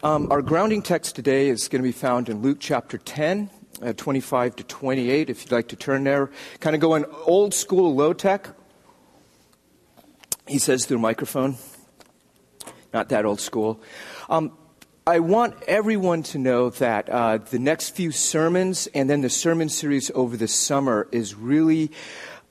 [0.00, 3.50] Um, our grounding text today is going to be found in Luke chapter 10,
[3.82, 6.30] uh, 25 to 28, if you'd like to turn there.
[6.60, 8.50] Kind of going old school, low tech.
[10.46, 11.56] He says through microphone.
[12.94, 13.82] Not that old school.
[14.30, 14.52] Um,
[15.04, 19.68] I want everyone to know that uh, the next few sermons and then the sermon
[19.68, 21.90] series over the summer is really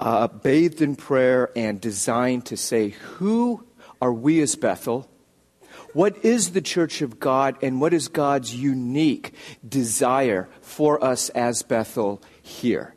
[0.02, 3.66] uh, bathed in prayer and designed to say, Who
[4.02, 5.10] are we as Bethel?
[5.98, 9.34] What is the church of God and what is God's unique
[9.68, 12.94] desire for us as Bethel here?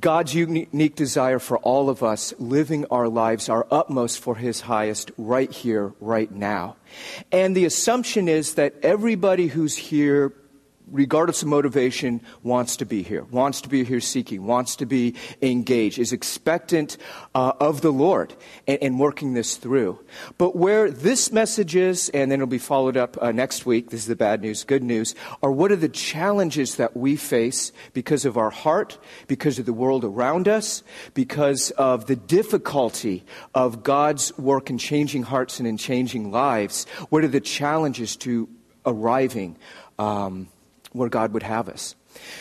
[0.00, 5.12] God's unique desire for all of us living our lives, our utmost for His highest,
[5.16, 6.74] right here, right now.
[7.30, 10.32] And the assumption is that everybody who's here
[10.94, 15.16] regardless of motivation, wants to be here, wants to be here seeking, wants to be
[15.42, 16.96] engaged, is expectant
[17.34, 18.32] uh, of the Lord
[18.68, 19.98] and, and, working this through.
[20.38, 24.02] But where this message is, and then it'll be followed up uh, next week, this
[24.02, 28.24] is the bad news, good news, are what are the challenges that we face because
[28.24, 34.36] of our heart, because of the world around us, because of the difficulty of God's
[34.38, 36.86] work in changing hearts and in changing lives.
[37.08, 38.48] What are the challenges to
[38.86, 39.56] arriving?
[39.98, 40.48] Um,
[40.94, 41.94] where God would have us.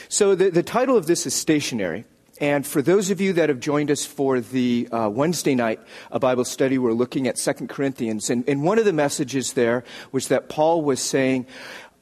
[0.07, 2.05] So the, the title of this is Stationary.
[2.39, 5.79] And for those of you that have joined us for the uh, Wednesday night
[6.11, 8.29] uh, Bible study, we're looking at Second Corinthians.
[8.29, 11.47] And, and one of the messages there was that Paul was saying,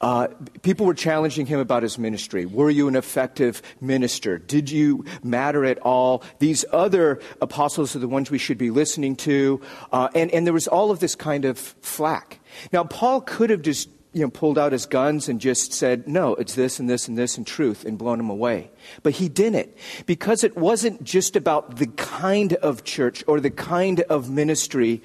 [0.00, 0.28] uh,
[0.62, 2.44] people were challenging him about his ministry.
[2.44, 4.36] Were you an effective minister?
[4.38, 6.24] Did you matter at all?
[6.38, 9.60] These other apostles are the ones we should be listening to.
[9.92, 12.40] Uh, and, and there was all of this kind of flack.
[12.72, 16.34] Now, Paul could have just you know, pulled out his guns and just said, no,
[16.34, 18.70] it's this and this and this and truth and blown him away.
[19.02, 19.70] But he didn't
[20.06, 25.02] because it wasn't just about the kind of church or the kind of ministry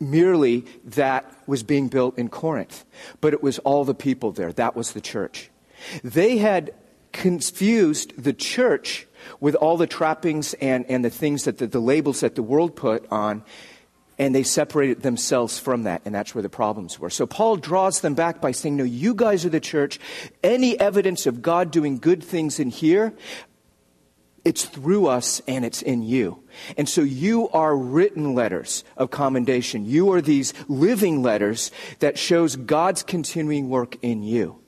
[0.00, 2.84] merely that was being built in Corinth,
[3.20, 4.52] but it was all the people there.
[4.52, 5.50] That was the church.
[6.02, 6.74] They had
[7.12, 9.06] confused the church
[9.40, 12.74] with all the trappings and, and the things that the, the labels that the world
[12.74, 13.44] put on
[14.18, 17.10] and they separated themselves from that, and that's where the problems were.
[17.10, 19.98] So Paul draws them back by saying, No, you guys are the church.
[20.42, 23.12] Any evidence of God doing good things in here,
[24.44, 26.42] it's through us and it's in you.
[26.76, 29.86] And so you are written letters of commendation.
[29.86, 31.70] You are these living letters
[32.00, 34.60] that shows God's continuing work in you.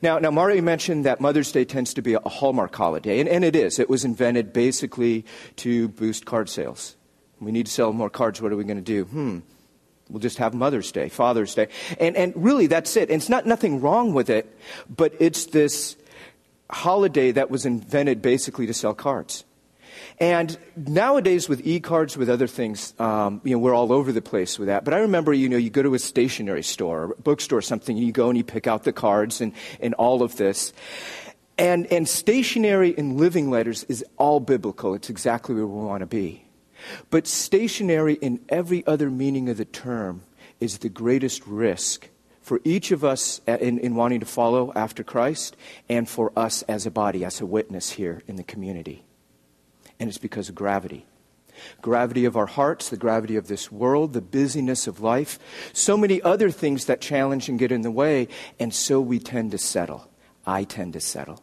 [0.00, 3.44] Now, now Mario mentioned that Mother's Day tends to be a hallmark holiday, and, and
[3.44, 3.80] it is.
[3.80, 5.24] It was invented basically
[5.56, 6.96] to boost card sales.
[7.42, 8.40] We need to sell more cards.
[8.40, 9.04] What are we going to do?
[9.04, 9.38] Hmm.
[10.08, 11.68] We'll just have Mother's Day, Father's Day.
[11.98, 13.10] And, and really, that's it.
[13.10, 14.54] And it's not nothing wrong with it,
[14.88, 15.96] but it's this
[16.70, 19.44] holiday that was invented basically to sell cards.
[20.18, 24.58] And nowadays, with e-cards, with other things, um, you know, we're all over the place
[24.58, 24.84] with that.
[24.84, 27.96] But I remember, you know, you go to a stationery store, or bookstore, or something,
[27.96, 30.72] and you go and you pick out the cards and, and all of this.
[31.58, 34.94] And, and stationery and living letters is all biblical.
[34.94, 36.44] It's exactly where we want to be.
[37.10, 40.22] But stationary in every other meaning of the term
[40.60, 42.08] is the greatest risk
[42.40, 45.56] for each of us uh, in, in, wanting to follow after Christ
[45.88, 49.04] and for us as a body, as a witness here in the community.
[50.00, 51.06] And it's because of gravity.
[51.80, 55.38] Gravity of our hearts, the gravity of this world, the busyness of life,
[55.72, 58.26] so many other things that challenge and get in the way,
[58.58, 60.10] and so we tend to settle.
[60.44, 61.40] I tend to settle.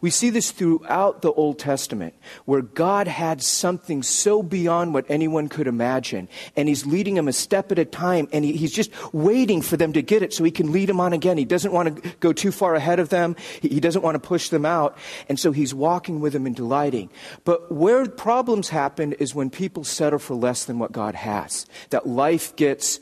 [0.00, 2.14] We see this throughout the Old Testament,
[2.44, 7.32] where God had something so beyond what anyone could imagine, and He's leading them a
[7.32, 10.44] step at a time, and he, He's just waiting for them to get it so
[10.44, 11.38] He can lead them on again.
[11.38, 14.20] He doesn't want to go too far ahead of them, He, he doesn't want to
[14.20, 14.96] push them out,
[15.28, 17.10] and so He's walking with them and delighting.
[17.44, 22.06] But where problems happen is when people settle for less than what God has, that
[22.06, 23.00] life gets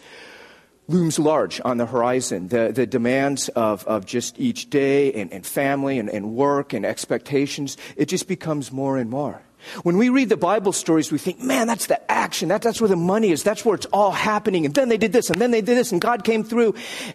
[0.88, 2.48] looms large on the horizon.
[2.48, 6.84] The, the demands of, of just each day and, and family and, and work and
[6.84, 9.42] expectations, it just becomes more and more.
[9.82, 12.48] When we read the Bible stories, we think, man, that's the action.
[12.48, 13.42] That, that's where the money is.
[13.42, 14.64] That's where it's all happening.
[14.64, 16.74] And then they did this, and then they did this, and God came through.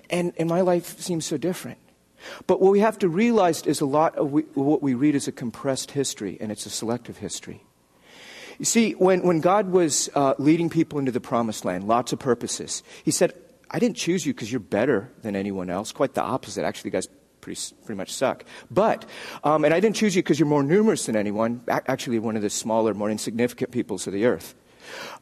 [0.10, 1.80] And, and my life seems so different.
[2.46, 5.28] But what we have to realize is a lot of we, what we read is
[5.28, 7.64] a compressed history, and it's a selective history.
[8.60, 12.20] You see, when, when God was uh, leading people into the promised land, lots of
[12.20, 13.34] purposes, He said,
[13.74, 15.92] I didn't choose you because you're better than anyone else.
[15.92, 16.64] Quite the opposite.
[16.64, 17.08] Actually, you guys
[17.42, 18.46] pretty, pretty much suck.
[18.72, 19.06] But,
[19.44, 21.62] um, and I didn't choose you because you're more numerous than anyone.
[21.68, 24.56] Actually, one of the smaller, more insignificant peoples of the earth.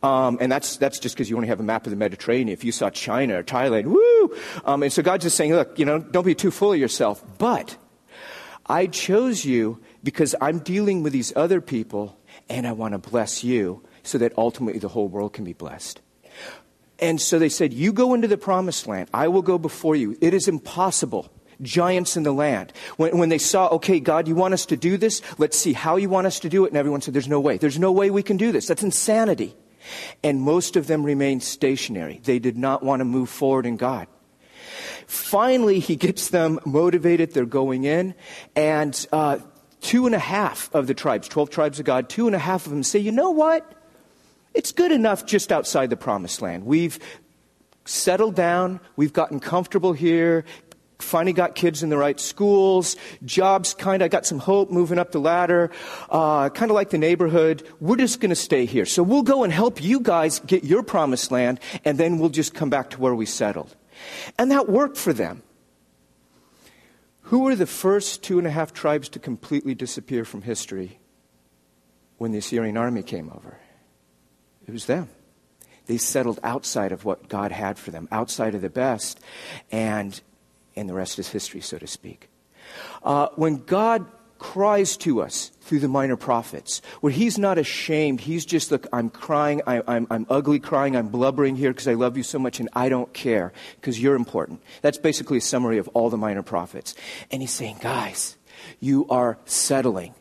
[0.04, 2.50] Um, and that's, that's just because you only have a map of the Mediterranean.
[2.50, 4.36] If you saw China or Thailand, woo!
[4.66, 7.24] Um, and so God's just saying, look, you know, don't be too full of yourself.
[7.38, 7.78] But
[8.66, 12.18] I chose you because I'm dealing with these other people
[12.50, 16.02] and I want to bless you so that ultimately the whole world can be blessed.
[17.02, 20.18] And so they said, You go into the promised land, I will go before you.
[20.22, 21.30] It is impossible.
[21.62, 22.74] Giants in the land.
[22.98, 25.22] When, when they saw, okay, God, you want us to do this?
[25.38, 26.70] Let's see how you want us to do it.
[26.70, 27.58] And everyone said, There's no way.
[27.58, 28.68] There's no way we can do this.
[28.68, 29.56] That's insanity.
[30.24, 32.22] And most of them remained stationary.
[32.24, 34.08] They did not want to move forward in God.
[35.08, 37.34] Finally, he gets them motivated.
[37.34, 38.14] They're going in.
[38.56, 39.40] And uh,
[39.82, 42.66] two and a half of the tribes, 12 tribes of God, two and a half
[42.66, 43.81] of them say, you know what?
[44.54, 46.66] It's good enough just outside the promised land.
[46.66, 47.00] We've
[47.86, 48.80] settled down.
[48.96, 50.46] We've gotten comfortable here.
[51.00, 52.96] Finally got kids in the right schools.
[53.26, 55.72] Jobs kind of got some hope moving up the ladder.
[56.10, 57.68] Uh, kind of like the neighborhood.
[57.80, 58.86] We're just going to stay here.
[58.86, 62.54] So we'll go and help you guys get your promised land, and then we'll just
[62.54, 63.76] come back to where we settled.
[64.38, 65.42] And that worked for them.
[67.24, 71.00] Who were the first two and a half tribes to completely disappear from history
[72.18, 73.58] when the Assyrian army came over?
[74.72, 75.10] It was them.
[75.88, 79.20] They settled outside of what God had for them, outside of the best,
[79.70, 80.20] and,
[80.78, 82.30] and the rest is history, so to speak.
[83.04, 84.06] Uh, when God
[84.38, 88.22] cries to us through the minor prophets, where he's not ashamed.
[88.22, 91.90] He's just, look, I'm crying, I, am I'm, I'm ugly crying, I'm blubbering here because
[91.90, 94.62] I love you so much and I don't care because you're important.
[94.82, 96.96] That's basically a summary of all the minor prophets.
[97.30, 98.38] And he's saying, guys,
[98.80, 100.16] you are settling.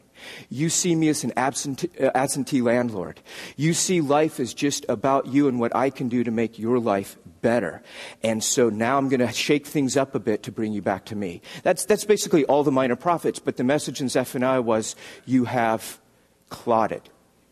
[0.48, 3.20] You see me as an absentee, uh, absentee landlord.
[3.56, 6.78] You see life as just about you and what I can do to make your
[6.78, 7.82] life better.
[8.22, 11.06] And so now I'm going to shake things up a bit to bring you back
[11.06, 11.42] to me.
[11.62, 13.38] That's, that's basically all the minor prophets.
[13.38, 16.00] But the message in Zephaniah was you have
[16.48, 17.02] clotted.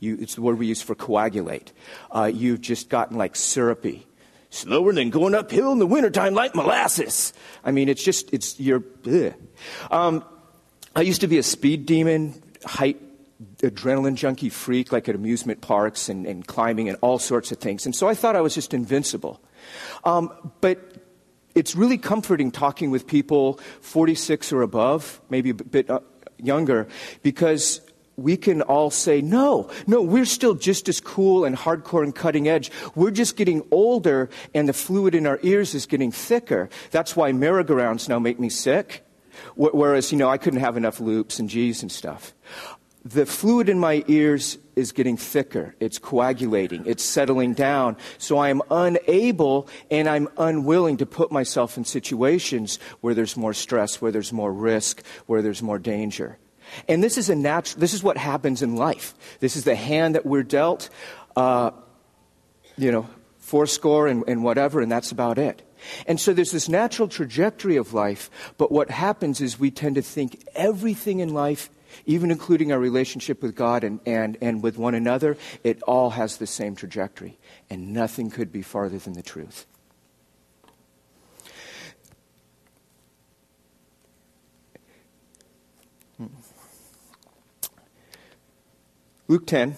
[0.01, 1.73] You, it's the word we use for coagulate.
[2.11, 4.07] Uh, you've just gotten like syrupy.
[4.51, 7.35] Slower than going uphill in the wintertime like molasses.
[7.65, 8.83] I mean, it's just, it's, you're,
[9.91, 10.25] um,
[10.97, 13.01] I used to be a speed demon, height
[13.59, 17.87] adrenaline junkie freak, like at amusement parks and, and, climbing and all sorts of things.
[17.87, 19.41] And so I thought I was just invincible.
[20.05, 20.79] Um, but
[21.55, 26.01] it's really comforting talking with people 46 or above, maybe a bit uh,
[26.39, 26.89] younger,
[27.23, 27.81] because
[28.17, 32.49] we can all say, no, no, we're still just as cool and hardcore and cutting
[32.49, 32.73] edge.
[32.97, 36.69] We're just getting older and the fluid in our ears is getting thicker.
[36.91, 39.05] That's why merry-go-rounds now make me sick.
[39.57, 42.35] Whereas, you know, I couldn't have enough loops and G's and stuff
[43.05, 45.75] the fluid in my ears is getting thicker.
[45.81, 46.85] It's coagulating.
[46.85, 47.97] It's settling down.
[48.19, 53.55] So I am unable and I'm unwilling to put myself in situations where there's more
[53.55, 56.39] stress, where there's more risk, where there's more danger.
[56.87, 59.15] And this is a natural, this is what happens in life.
[59.41, 60.91] This is the hand that we're dealt,
[61.35, 61.71] uh,
[62.77, 63.09] you know,
[63.39, 65.63] fourscore and, and whatever, and that's about it.
[66.07, 70.03] And so there's this natural trajectory of life, but what happens is we tend to
[70.03, 71.71] think everything in life
[72.07, 76.37] even including our relationship with God and, and, and with one another, it all has
[76.37, 77.39] the same trajectory.
[77.71, 79.67] And nothing could be farther than the truth.
[89.29, 89.77] Luke 10.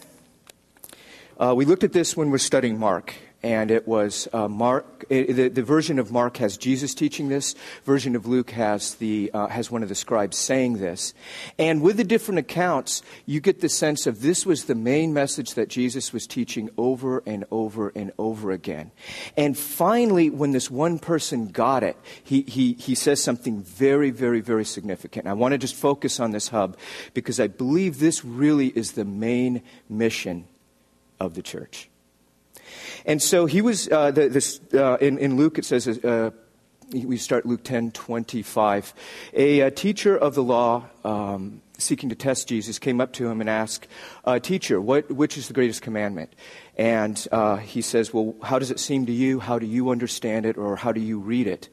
[1.36, 5.04] Uh, we looked at this when we're studying Mark and it was uh, Mark.
[5.08, 7.54] It, the, the, version of Mark has Jesus teaching this.
[7.84, 11.14] Version of Luke has the uh, has one of the scribes saying this.
[11.58, 15.54] And with the different accounts, you get the sense of this was the main message
[15.54, 18.90] that Jesus was teaching over and over and over again.
[19.36, 24.40] And finally, when this one person got it, he he he says something very very
[24.40, 25.26] very significant.
[25.26, 26.76] I want to just focus on this hub
[27.14, 30.46] because I believe this really is the main mission
[31.18, 31.90] of the church.
[33.06, 36.30] And so he was, uh, the, this, uh, in, in, Luke it says, uh,
[36.92, 38.94] we start Luke 10 25.
[39.32, 43.28] A, a uh, teacher of the law, um, seeking to test Jesus, came up to
[43.28, 43.86] him and asked,
[44.24, 46.34] uh, Teacher, what, which is the greatest commandment?
[46.76, 49.40] And uh, he says, Well, how does it seem to you?
[49.40, 50.56] How do you understand it?
[50.56, 51.68] Or how do you read it?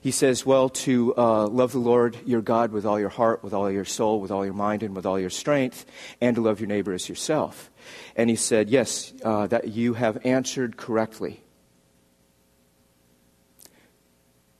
[0.00, 3.52] He says, Well, to uh, love the Lord your God with all your heart, with
[3.52, 5.86] all your soul, with all your mind, and with all your strength,
[6.20, 7.70] and to love your neighbor as yourself.
[8.16, 11.42] And he said, Yes, uh, that you have answered correctly.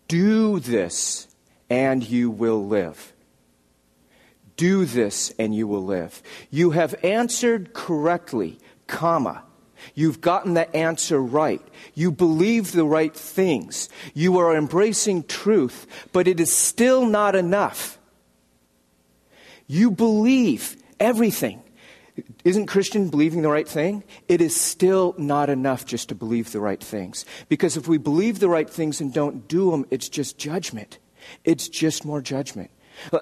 [0.08, 1.28] Do this,
[1.68, 3.12] and you will live.
[4.56, 6.22] Do this, and you will live.
[6.50, 9.44] You have answered correctly, comma.
[9.94, 11.62] You've gotten the answer right.
[11.94, 13.88] You believe the right things.
[14.14, 17.98] You are embracing truth, but it is still not enough.
[19.66, 21.62] You believe everything.
[22.44, 24.02] Isn't Christian believing the right thing?
[24.26, 27.24] It is still not enough just to believe the right things.
[27.48, 30.98] Because if we believe the right things and don't do them, it's just judgment.
[31.44, 32.70] It's just more judgment.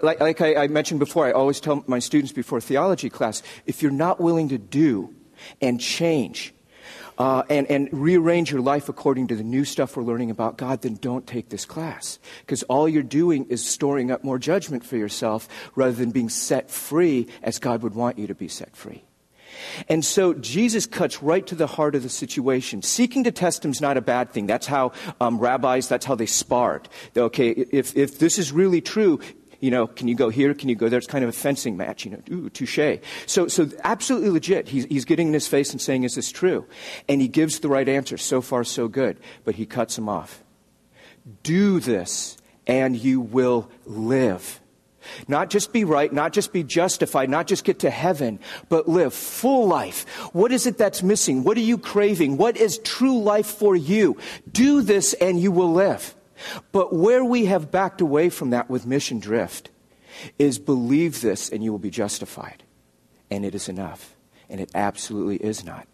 [0.03, 3.83] Like, like I, I mentioned before, I always tell my students before theology class if
[3.83, 5.15] you're not willing to do
[5.61, 6.55] and change,
[7.19, 10.83] uh, and, and rearrange your life according to the new stuff we're learning about God,
[10.83, 12.19] then don't take this class.
[12.41, 16.71] Because all you're doing is storing up more judgment for yourself rather than being set
[16.71, 19.03] free as God would want you to be set free.
[19.89, 22.83] And so Jesus cuts right to the heart of the situation.
[22.83, 24.47] Seeking to test him is not a bad thing.
[24.47, 26.89] That's how um, rabbis, that's how they sparred.
[27.17, 29.21] Okay, if, if this is really true,
[29.61, 30.55] you know, can you go here?
[30.55, 30.99] Can you go there?
[30.99, 32.99] It's kind of a fencing match, you know, ooh, touche.
[33.27, 34.69] So, so absolutely legit.
[34.69, 36.67] He's, he's getting in his face and saying, is this true?
[37.09, 38.17] And he gives the right answer.
[38.19, 39.19] So far, so good.
[39.45, 40.43] But he cuts him off.
[41.43, 42.37] Do this
[42.67, 44.61] and you will live.
[45.29, 49.15] Not just be right, not just be justified, not just get to heaven, but live
[49.15, 50.05] full life.
[50.33, 51.45] What is it that's missing?
[51.45, 52.39] What are you craving?
[52.39, 54.17] What is true life for you?
[54.51, 56.16] Do this and you will live.
[56.73, 59.71] But where we have backed away from that with mission drift
[60.39, 62.63] is believe this and you will be justified.
[63.31, 64.15] And it is enough.
[64.49, 65.87] And it absolutely is not.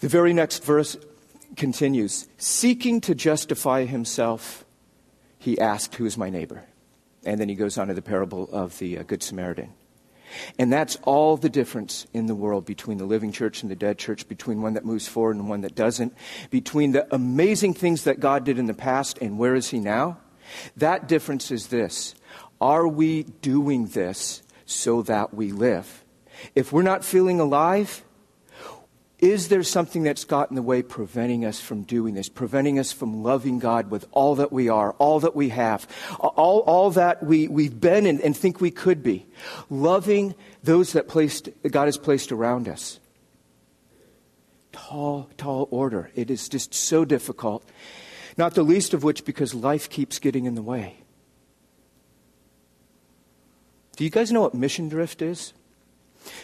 [0.00, 0.96] The very next verse
[1.56, 4.64] continues Seeking to justify himself,
[5.38, 6.64] he asked, Who is my neighbor?
[7.24, 9.74] And then he goes on to the parable of the uh, Good Samaritan.
[10.58, 13.98] And that's all the difference in the world between the living church and the dead
[13.98, 16.14] church, between one that moves forward and one that doesn't,
[16.50, 20.18] between the amazing things that God did in the past and where is He now.
[20.76, 22.14] That difference is this
[22.60, 26.04] Are we doing this so that we live?
[26.54, 28.02] If we're not feeling alive,
[29.20, 32.90] is there something that's got in the way preventing us from doing this, preventing us
[32.90, 35.86] from loving God with all that we are, all that we have,
[36.18, 39.26] all, all that we, we've been and, and think we could be?
[39.68, 42.98] Loving those that placed, God has placed around us.
[44.72, 46.10] Tall, tall order.
[46.14, 47.64] It is just so difficult.
[48.38, 50.96] Not the least of which because life keeps getting in the way.
[53.96, 55.52] Do you guys know what mission drift is?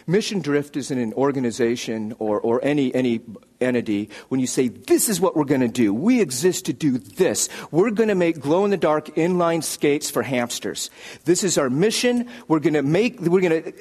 [0.05, 3.21] Mission drift is in an organization or, or any, any
[3.59, 5.93] entity when you say, This is what we're going to do.
[5.93, 7.49] We exist to do this.
[7.71, 10.89] We're going to make glow in the dark inline skates for hamsters.
[11.25, 12.29] This is our mission.
[12.47, 13.73] We're going to make, we're going to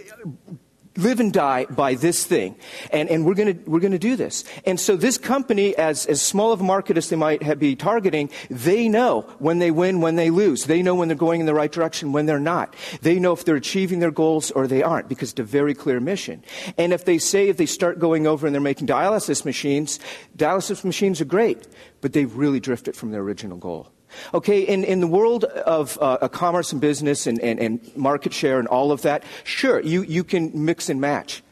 [0.97, 2.57] live and die by this thing.
[2.91, 4.45] And, and we're going we're gonna do this.
[4.65, 7.77] And so this company, as, as small of a market as they might have, be
[7.77, 10.65] targeting, they know when they win, when they lose.
[10.65, 12.75] They know when they're going in the right direction, when they're not.
[13.03, 16.01] They know if they're achieving their goals or they aren't because it's a very clear
[16.01, 16.45] mission.
[16.79, 19.99] And if they say, if they start going over and they're making dialysis machines,
[20.37, 21.67] dialysis machines are great,
[22.01, 23.91] but they've really drifted from their original goal.
[24.35, 28.59] Okay, in, in the world of uh, commerce and business and, and, and market share
[28.59, 31.43] and all of that, sure, you, you can mix and match.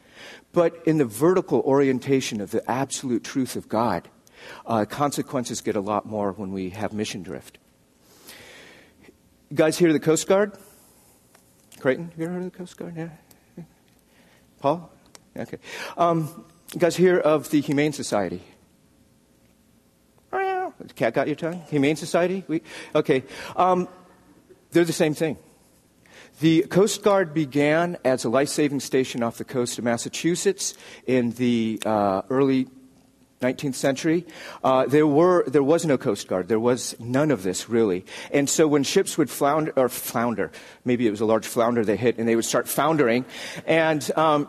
[0.51, 4.07] But in the vertical orientation of the absolute truth of God,
[4.65, 7.57] uh, consequences get a lot more when we have mission drift.
[9.49, 10.57] You guys hear the Coast Guard?
[11.79, 12.95] Creighton, you ever heard of the Coast Guard?
[12.95, 13.09] Yeah.
[14.59, 14.91] Paul?
[15.37, 15.57] Okay.
[15.97, 18.41] Um, you guys hear of the Humane Society?
[20.95, 21.61] Cat got your tongue?
[21.69, 22.43] Humane Society?
[22.47, 22.61] We,
[22.93, 23.23] okay.
[23.55, 23.87] Um,
[24.71, 25.37] they're the same thing.
[26.41, 31.31] The Coast Guard began as a life saving station off the coast of Massachusetts in
[31.31, 32.67] the uh, early
[33.41, 34.25] 19th century.
[34.63, 36.47] Uh, there, were, there was no Coast Guard.
[36.47, 38.05] There was none of this, really.
[38.31, 40.51] And so when ships would flounder, or flounder,
[40.83, 43.25] maybe it was a large flounder they hit, and they would start foundering,
[43.65, 44.47] and um,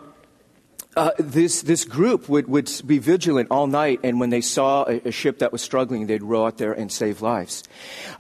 [0.97, 5.01] uh, this, this group would, would be vigilant all night, and when they saw a,
[5.05, 7.65] a ship that was struggling, they'd row out there and save lives.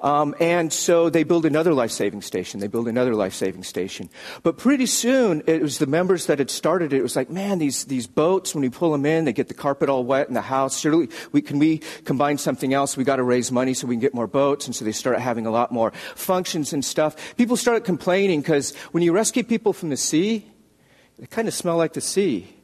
[0.02, 2.60] Um, and so they built another life saving station.
[2.60, 4.10] They built another life saving station.
[4.42, 6.98] But pretty soon, it was the members that had started it.
[6.98, 9.54] It was like, man, these, these boats, when we pull them in, they get the
[9.54, 10.78] carpet all wet in the house.
[10.78, 12.94] Surely, we, can we combine something else?
[12.94, 14.66] We got to raise money so we can get more boats.
[14.66, 17.36] And so they started having a lot more functions and stuff.
[17.38, 20.44] People started complaining because when you rescue people from the sea,
[21.18, 22.55] they kind of smell like the sea.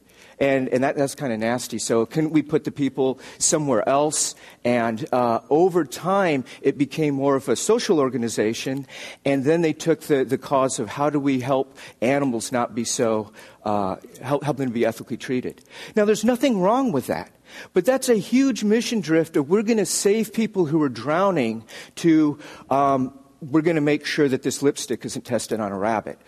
[0.43, 1.79] And, and that, that's kind of nasty.
[1.79, 4.35] So couldn't we put the people somewhere else?
[4.65, 8.85] And uh, over time, it became more of a social organization.
[9.23, 12.83] And then they took the, the cause of how do we help animals not be
[12.83, 13.31] so,
[13.63, 15.63] uh, help, help them to be ethically treated.
[15.95, 17.31] Now, there's nothing wrong with that.
[17.71, 21.63] But that's a huge mission drift of we're going to save people who are drowning
[21.95, 22.37] to,
[22.69, 26.19] um, we're going to make sure that this lipstick isn't tested on a rabbit.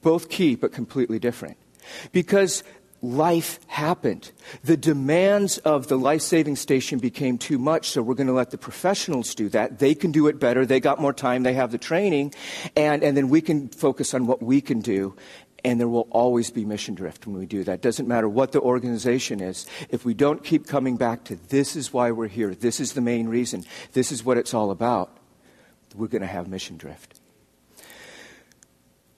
[0.00, 1.58] Both key, but completely different.
[2.10, 2.64] Because
[3.02, 4.32] life happened.
[4.64, 8.50] The demands of the life saving station became too much, so we're going to let
[8.50, 9.78] the professionals do that.
[9.78, 10.66] They can do it better.
[10.66, 11.42] They got more time.
[11.42, 12.34] They have the training.
[12.74, 15.16] And, and then we can focus on what we can do.
[15.64, 17.80] And there will always be mission drift when we do that.
[17.80, 19.66] Doesn't matter what the organization is.
[19.88, 23.00] If we don't keep coming back to this is why we're here, this is the
[23.00, 25.16] main reason, this is what it's all about,
[25.94, 27.20] we're going to have mission drift.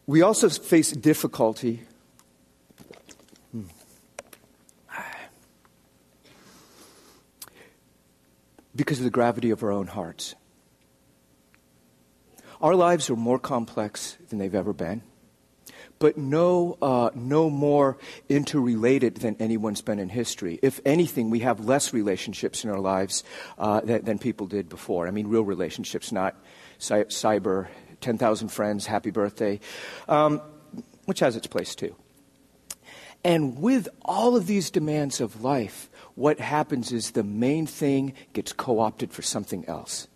[0.06, 1.82] We also face difficulty
[8.78, 10.37] because of the gravity of our own hearts.
[12.61, 15.02] Our lives are more complex than they've ever been,
[15.99, 20.61] but no, uh, no more interrelated than anyone's been in history.
[20.62, 23.25] If anything, we have less relationships in our lives
[23.58, 25.08] uh, than, than, people did before.
[25.08, 26.37] I mean, real relationships, not
[26.78, 27.66] cy- cyber,
[28.00, 29.58] 10,000 friends, happy birthday,
[30.06, 30.40] um,
[31.04, 31.97] which has its place too.
[33.25, 35.88] And with all of these demands of life,
[36.18, 40.08] what happens is the main thing gets co opted for something else.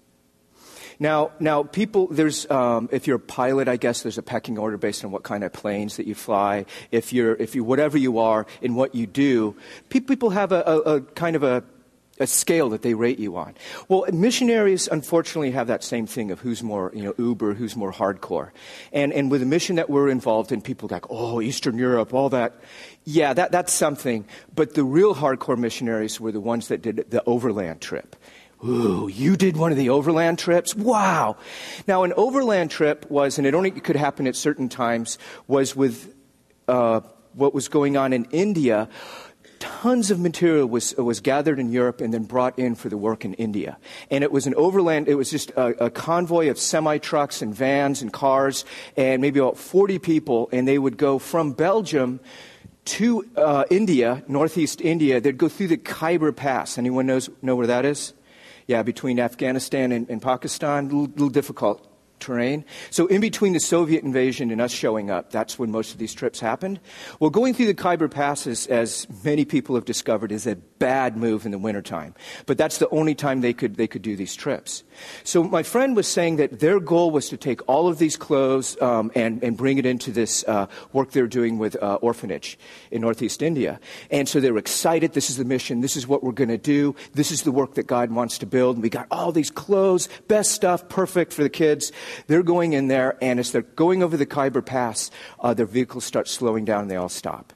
[0.99, 4.77] Now, now people, there's, um, if you're a pilot, I guess there's a pecking order
[4.77, 6.67] based on what kind of planes that you fly.
[6.91, 9.57] If you're, if you, whatever you are in what you do,
[9.91, 11.65] people have a, a, a kind of a,
[12.23, 13.55] a scale that they rate you on.
[13.89, 17.93] Well, missionaries unfortunately have that same thing of who's more, you know, uber, who's more
[17.93, 18.51] hardcore.
[18.93, 22.31] And, and with the mission that we're involved in, people like, oh, Eastern Europe, all
[22.31, 22.55] that.
[23.05, 24.25] Yeah, that, that's something.
[24.55, 28.17] But the real hardcore missionaries were the ones that did the overland trip.
[28.65, 30.75] Ooh, you did one of the overland trips?
[30.77, 31.37] Wow.
[31.89, 36.15] Now, an overland trip was, and it only could happen at certain times, was with
[36.69, 37.01] uh,
[37.35, 38.89] what was going on in India.
[39.63, 43.25] Tons of material was, was gathered in Europe and then brought in for the work
[43.25, 43.79] in India.
[44.11, 47.55] And it was an overland, it was just a, a convoy of semi trucks and
[47.55, 48.65] vans and cars,
[48.97, 52.19] and maybe about 40 people, and they would go from Belgium
[52.87, 55.21] to uh, India, northeast India.
[55.21, 56.77] They'd go through the Khyber Pass.
[56.77, 58.15] Anyone knows know where that is?
[58.67, 61.92] yeah, between Afghanistan and, and Pakistan, a little, little difficult
[62.23, 62.65] terrain.
[62.91, 66.15] So, in between the Soviet invasion and us showing up, that's when most of these
[66.15, 66.81] trips happened.
[67.21, 71.45] Well, going through the Khyber Passes, as many people have discovered, is a bad move
[71.45, 72.15] in the wintertime.
[72.47, 74.85] But that's the only time they could, they could do these trips.
[75.25, 78.81] So, my friend was saying that their goal was to take all of these clothes
[78.81, 82.59] um, and, and bring it into this uh, work they're doing with uh, orphanage
[82.91, 83.81] in Northeast India.
[84.11, 85.13] And so they were excited.
[85.13, 85.81] This is the mission.
[85.81, 86.95] This is what we're going to do.
[87.15, 88.77] This is the work that God wants to build.
[88.77, 91.93] And we got all these clothes, best stuff, perfect for the kids.
[92.27, 95.11] They're going in there, and as they're going over the Khyber Pass,
[95.41, 97.53] uh, their vehicles start slowing down and they all stop.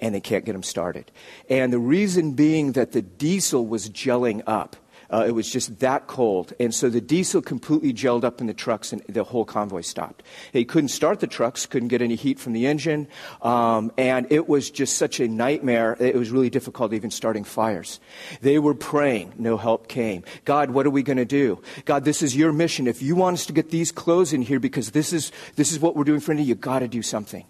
[0.00, 1.10] And they can't get them started.
[1.50, 4.76] And the reason being that the diesel was gelling up.
[5.12, 6.52] Uh, it was just that cold.
[6.60, 10.22] And so the diesel completely gelled up in the trucks and the whole convoy stopped.
[10.52, 13.08] They couldn't start the trucks, couldn't get any heat from the engine.
[13.42, 15.96] Um, and it was just such a nightmare.
[15.98, 18.00] It was really difficult even starting fires.
[18.40, 19.34] They were praying.
[19.36, 20.24] No help came.
[20.44, 21.60] God, what are we going to do?
[21.84, 22.86] God, this is your mission.
[22.86, 25.80] If you want us to get these clothes in here because this is, this is
[25.80, 27.44] what we're doing for India, you got to do something.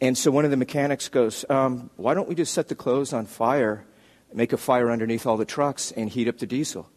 [0.00, 3.12] And so one of the mechanics goes, um, why don't we just set the clothes
[3.12, 3.84] on fire
[4.34, 6.88] make a fire underneath all the trucks and heat up the diesel.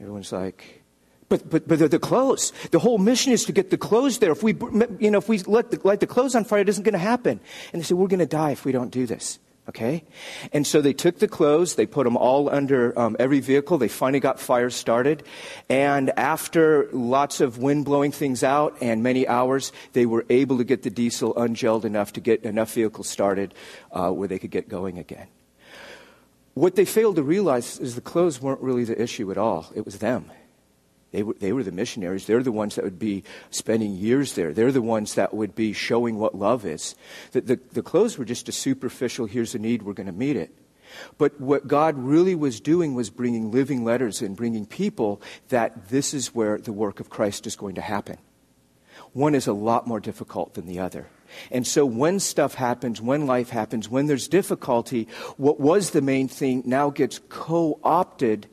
[0.00, 0.82] Everyone's like,
[1.28, 2.52] but, but, but the, clothes.
[2.72, 4.32] The whole mission is to get the clothes there.
[4.32, 4.52] If we,
[4.98, 6.98] you know, if we let the, light the clothes on fire, it isn't going to
[6.98, 7.40] happen.
[7.72, 9.38] And they said, we're going to die if we don't do this.
[9.66, 10.04] Okay?
[10.52, 13.78] And so they took the clothes, they put them all under um, every vehicle.
[13.78, 15.22] They finally got fires started.
[15.70, 20.64] And after lots of wind blowing things out and many hours, they were able to
[20.64, 23.54] get the diesel ungelled enough to get enough vehicles started
[23.92, 25.28] uh, where they could get going again.
[26.54, 29.72] What they failed to realize is the clothes weren't really the issue at all.
[29.74, 30.30] It was them.
[31.12, 32.26] They were, they were the missionaries.
[32.26, 34.52] They're the ones that would be spending years there.
[34.52, 36.94] They're the ones that would be showing what love is.
[37.32, 40.36] The, the, the clothes were just a superficial, here's a need, we're going to meet
[40.36, 40.54] it.
[41.18, 46.12] But what God really was doing was bringing living letters and bringing people that this
[46.12, 48.18] is where the work of Christ is going to happen.
[49.12, 51.08] One is a lot more difficult than the other.
[51.50, 56.28] And so when stuff happens, when life happens, when there's difficulty, what was the main
[56.28, 58.46] thing now gets co opted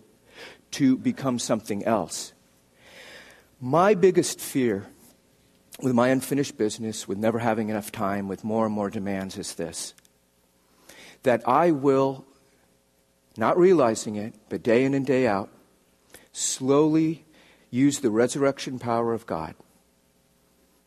[0.71, 2.33] to become something else.
[3.59, 4.87] My biggest fear
[5.81, 9.55] with my unfinished business, with never having enough time, with more and more demands is
[9.55, 9.93] this
[11.23, 12.25] that I will,
[13.35, 15.49] not realizing it, but day in and day out,
[16.31, 17.25] slowly
[17.69, 19.53] use the resurrection power of God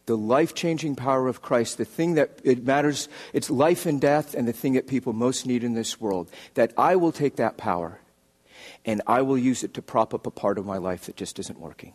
[0.06, 4.34] the life changing power of Christ, the thing that it matters, it's life and death,
[4.34, 7.56] and the thing that people most need in this world, that I will take that
[7.56, 8.00] power
[8.84, 11.38] and I will use it to prop up a part of my life that just
[11.38, 11.94] isn't working.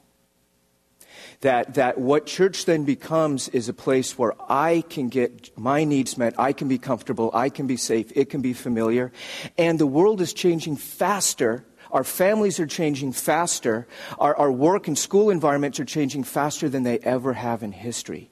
[1.42, 6.18] That, that what church then becomes is a place where I can get my needs
[6.18, 9.12] met, I can be comfortable, I can be safe, it can be familiar,
[9.58, 13.88] and the world is changing faster our families are changing faster.
[14.20, 18.30] Our, our work and school environments are changing faster than they ever have in history.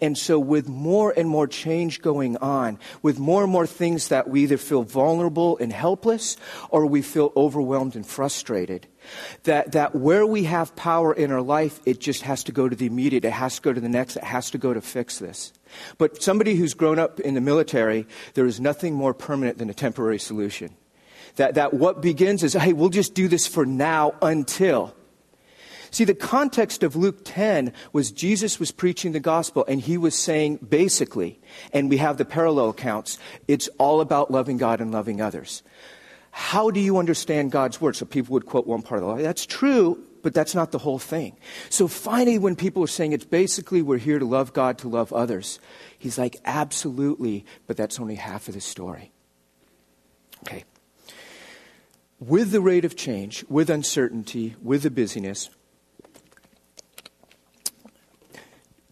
[0.00, 4.28] And so, with more and more change going on, with more and more things that
[4.28, 6.36] we either feel vulnerable and helpless
[6.70, 8.86] or we feel overwhelmed and frustrated,
[9.44, 12.76] that, that where we have power in our life, it just has to go to
[12.76, 15.18] the immediate, it has to go to the next, it has to go to fix
[15.18, 15.52] this.
[15.98, 19.74] But somebody who's grown up in the military, there is nothing more permanent than a
[19.74, 20.76] temporary solution
[21.36, 24.94] That, that what begins is, hey, we'll just do this for now until.
[25.92, 30.14] See, the context of Luke 10 was Jesus was preaching the gospel and he was
[30.14, 31.38] saying basically,
[31.72, 35.62] and we have the parallel accounts, it's all about loving God and loving others.
[36.30, 37.94] How do you understand God's word?
[37.94, 39.18] So people would quote one part of the law.
[39.18, 41.36] That's true, but that's not the whole thing.
[41.68, 45.12] So finally, when people are saying it's basically we're here to love God, to love
[45.12, 45.60] others,
[45.98, 49.12] he's like, absolutely, but that's only half of the story.
[50.44, 50.64] Okay.
[52.24, 55.50] With the rate of change, with uncertainty, with the busyness,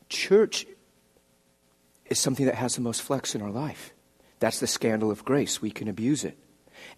[0.08, 0.66] church
[2.06, 3.92] is something that has the most flex in our life.
[4.40, 5.62] That's the scandal of grace.
[5.62, 6.36] We can abuse it.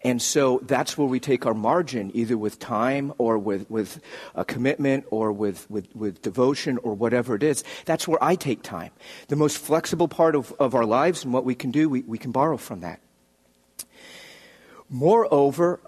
[0.01, 4.01] And so that's where we take our margin, either with time or with, with
[4.33, 7.63] a commitment or with, with, with devotion or whatever it is.
[7.85, 8.89] That's where I take time.
[9.27, 12.17] The most flexible part of, of our lives and what we can do, we, we
[12.17, 13.01] can borrow from that.
[14.89, 15.79] Moreover,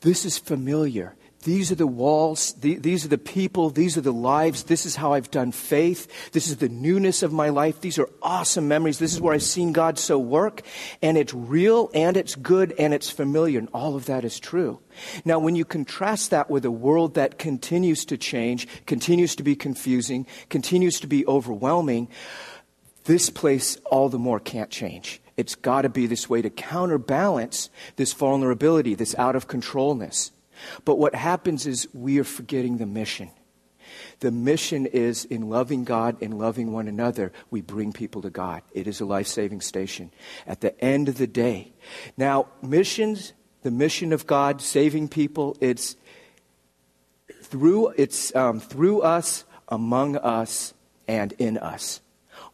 [0.00, 1.16] this is familiar.
[1.46, 2.54] These are the walls.
[2.54, 3.70] these are the people.
[3.70, 4.64] These are the lives.
[4.64, 6.32] This is how I've done faith.
[6.32, 7.80] This is the newness of my life.
[7.80, 8.98] These are awesome memories.
[8.98, 10.62] This is where I've seen God so work.
[11.02, 13.60] And it's real and it's good and it's familiar.
[13.60, 14.80] And all of that is true.
[15.24, 19.54] Now, when you contrast that with a world that continues to change, continues to be
[19.54, 22.08] confusing, continues to be overwhelming,
[23.04, 25.20] this place all the more can't change.
[25.36, 30.32] It's got to be this way to counterbalance this vulnerability, this out of controlness.
[30.84, 33.30] But what happens is we are forgetting the mission.
[34.20, 38.62] The mission is in loving God and loving one another, we bring people to God.
[38.72, 40.10] It is a life saving station
[40.46, 41.72] at the end of the day.
[42.16, 45.96] Now, missions, the mission of God, saving people, it's
[47.42, 50.72] through, it's, um, through us, among us,
[51.06, 52.00] and in us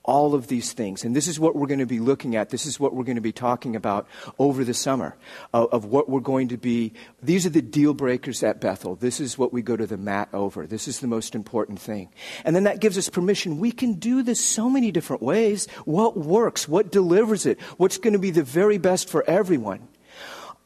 [0.04, 1.04] all of these things.
[1.04, 2.50] And this is what we're going to be looking at.
[2.50, 5.16] This is what we're going to be talking about over the summer
[5.52, 6.92] of, what we're going to be.
[7.22, 8.96] These are the deal breakers at Bethel.
[8.96, 10.66] This is what we go to the mat over.
[10.66, 12.08] This is the most important thing.
[12.44, 13.58] And then that gives us permission.
[13.58, 15.68] We can do this so many different ways.
[15.84, 16.68] What works?
[16.68, 17.60] What delivers it?
[17.76, 19.88] What's going to be the very best for everyone?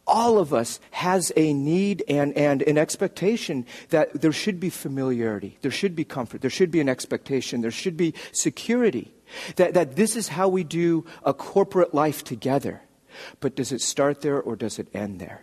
[0.07, 5.59] All of us has a need and, and an expectation that there should be familiarity,
[5.63, 9.13] there should be comfort, there should be an expectation, there should be security.
[9.57, 12.83] That, that this is how we do a corporate life together.
[13.41, 15.43] But does it start there or does it end there?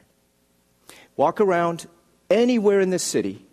[1.17, 1.87] Walk around
[2.29, 3.45] anywhere in this city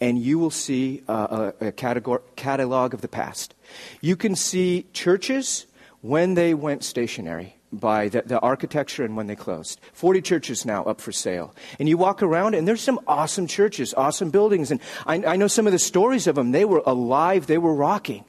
[0.00, 3.54] and you will see a, a catalog of the past.
[4.00, 5.66] You can see churches
[6.00, 9.80] when they went stationary by the, the, architecture and when they closed.
[9.92, 11.54] 40 churches now up for sale.
[11.78, 14.70] And you walk around and there's some awesome churches, awesome buildings.
[14.70, 16.50] And I, I know some of the stories of them.
[16.50, 18.24] They were alive, they were rocking.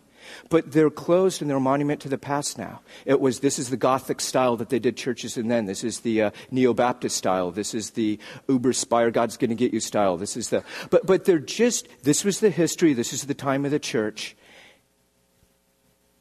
[0.50, 2.82] But they're closed and they're a monument to the past now.
[3.06, 5.66] It was, this is the Gothic style that they did churches in then.
[5.66, 7.52] This is the uh, Neo Baptist style.
[7.52, 10.18] This is the Uber Spire, God's going to get you style.
[10.18, 13.66] This is the, but, but they're just, this was the history, this is the time
[13.66, 14.36] of the church.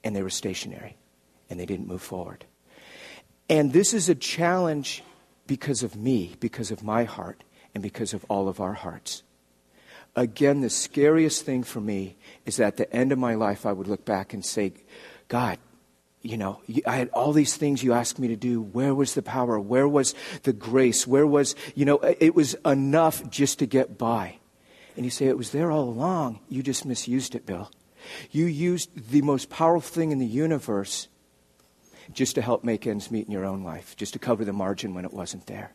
[0.03, 0.97] And they were stationary
[1.49, 2.47] and they didn't move forward.
[3.51, 5.03] And this is a challenge
[5.49, 7.43] because of me, because of my heart,
[7.75, 9.25] and because of all of our hearts.
[10.15, 13.73] Again, the scariest thing for me is that at the end of my life, I
[13.73, 14.73] would look back and say,
[15.27, 15.59] God,
[16.23, 18.61] you know, I had all these things you asked me to do.
[18.61, 19.59] Where was the power?
[19.59, 21.07] Where was the grace?
[21.07, 24.39] Where was, you know, it was enough just to get by.
[24.97, 26.41] And you say, it was there all along.
[26.49, 27.71] You just misused it, Bill.
[28.31, 31.09] You used the most powerful thing in the universe
[32.13, 34.95] just to help make ends meet in your own life, just to cover the margin
[34.95, 35.73] when it wasn't there.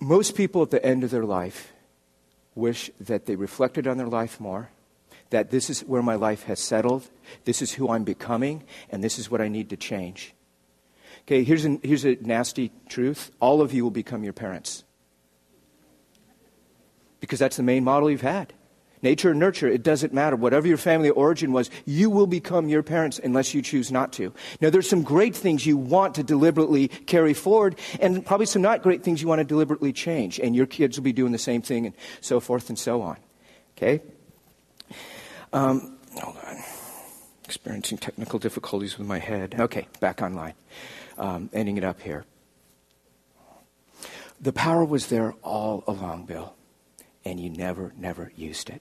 [0.00, 1.72] Most people at the end of their life
[2.54, 4.70] wish that they reflected on their life more,
[5.30, 7.08] that this is where my life has settled,
[7.44, 10.34] this is who I'm becoming, and this is what I need to change.
[11.22, 14.84] Okay, here's a, here's a nasty truth all of you will become your parents.
[17.20, 18.52] Because that's the main model you've had.
[19.04, 20.34] Nature and nurture, it doesn't matter.
[20.34, 24.32] Whatever your family origin was, you will become your parents unless you choose not to.
[24.62, 28.82] Now, there's some great things you want to deliberately carry forward, and probably some not
[28.82, 30.40] great things you want to deliberately change.
[30.40, 33.18] And your kids will be doing the same thing, and so forth and so on.
[33.76, 34.00] Okay?
[35.52, 36.56] Um, hold on.
[37.44, 39.54] Experiencing technical difficulties with my head.
[39.60, 40.54] Okay, back online.
[41.18, 42.24] Um, ending it up here.
[44.40, 46.54] The power was there all along, Bill,
[47.22, 48.80] and you never, never used it.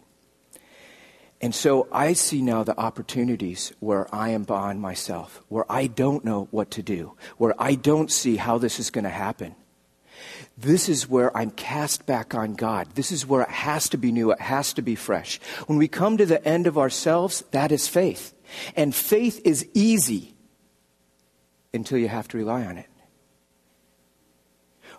[1.43, 6.23] And so I see now the opportunities where I am beyond myself, where I don't
[6.23, 9.53] know what to do, where I don't see how this is going to happen.
[10.57, 12.95] This is where I'm cast back on God.
[12.95, 14.31] This is where it has to be new.
[14.31, 15.41] It has to be fresh.
[15.67, 18.33] When we come to the end of ourselves, that is faith.
[18.77, 20.35] And faith is easy
[21.73, 22.87] until you have to rely on it.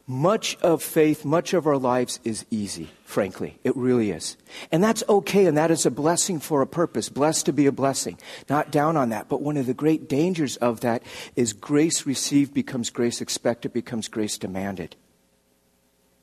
[0.06, 3.58] Much of faith, much of our lives is easy, frankly.
[3.64, 4.36] It really is.
[4.70, 7.08] And that's okay, and that is a blessing for a purpose.
[7.08, 8.18] Blessed to be a blessing.
[8.50, 9.30] Not down on that.
[9.30, 11.02] But one of the great dangers of that
[11.36, 14.94] is grace received becomes grace expected, becomes grace demanded.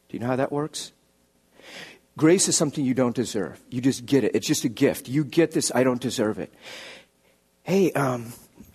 [0.09, 0.91] Do you know how that works?
[2.17, 3.59] Grace is something you don't deserve.
[3.71, 4.35] You just get it.
[4.35, 5.09] It's just a gift.
[5.09, 6.53] You get this, I don't deserve it.
[7.63, 8.33] Hey, um,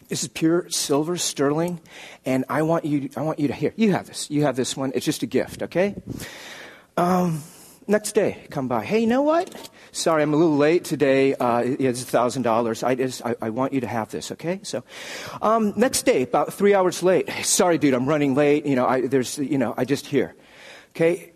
[0.08, 1.80] this is pure silver, sterling,
[2.24, 3.10] and I want you.
[3.16, 3.72] I want you to hear.
[3.76, 4.30] You have this.
[4.30, 4.92] You have this one.
[4.94, 5.94] It's just a gift, okay?
[6.96, 7.42] Um,
[7.88, 8.84] next day, come by.
[8.84, 9.70] Hey, you know what?
[9.92, 11.34] Sorry, I'm a little late today.
[11.34, 12.82] Uh, it's thousand dollars.
[12.82, 14.60] I just, I, I, want you to have this, okay?
[14.62, 14.84] So,
[15.42, 17.28] um, next day, about three hours late.
[17.42, 18.66] Sorry, dude, I'm running late.
[18.66, 20.34] You know, I, there's, you know, I just here.
[20.90, 21.32] Okay,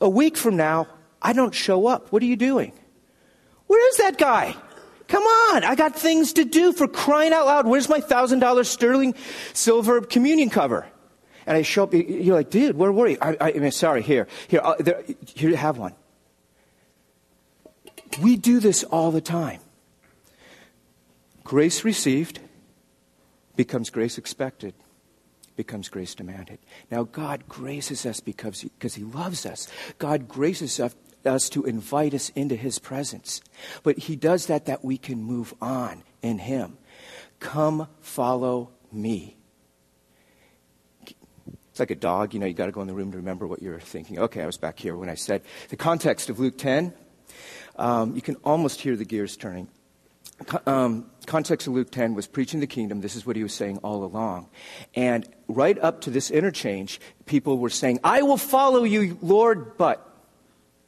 [0.00, 0.88] a week from now,
[1.22, 2.12] I don't show up.
[2.12, 2.72] What are you doing?
[3.66, 4.54] Where is that guy?
[5.08, 7.66] Come on, I got things to do for crying out loud.
[7.66, 9.14] Where's my thousand dollar sterling
[9.52, 10.86] silver communion cover?
[11.46, 11.92] And I show up.
[11.92, 13.18] You're like, dude, where were you?
[13.20, 14.02] I, I, mean, sorry.
[14.02, 15.02] Here, here, uh, there,
[15.34, 15.50] here.
[15.50, 15.94] You have one.
[18.22, 19.60] We do this all the time.
[21.42, 22.40] Grace received
[23.56, 24.74] becomes grace expected,
[25.56, 26.58] becomes grace demanded.
[26.90, 29.68] Now, God graces us because he, because he loves us.
[29.98, 30.94] God graces us
[31.26, 33.40] us to invite us into his presence.
[33.82, 36.78] But he does that that we can move on in him.
[37.40, 39.36] Come follow me.
[41.74, 43.48] It's like a dog, you know, you got to go in the room to remember
[43.48, 44.18] what you're thinking.
[44.20, 46.94] Okay, I was back here when I said the context of Luke 10.
[47.76, 49.66] Um, you can almost hear the gears turning.
[50.66, 53.00] Um, context of Luke 10 was preaching the kingdom.
[53.00, 54.48] This is what he was saying all along.
[54.94, 60.13] And right up to this interchange, people were saying, I will follow you, Lord, but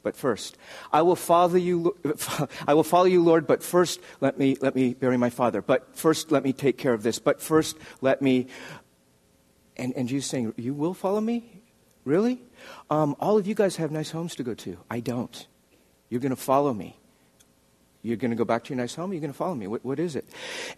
[0.06, 0.56] but first.
[0.92, 1.96] I will follow you,
[2.68, 5.60] I will follow you, Lord, but first let me, let me bury my father.
[5.60, 7.18] But first let me take care of this.
[7.18, 8.46] But first let me.
[9.76, 11.60] And, and Jesus saying, You will follow me?
[12.04, 12.40] Really?
[12.88, 14.78] Um, all of you guys have nice homes to go to.
[14.88, 15.48] I don't.
[16.08, 16.96] You're going to follow me.
[18.02, 19.12] You're going to go back to your nice home?
[19.12, 19.66] You're going to follow me.
[19.66, 20.24] What, what is it?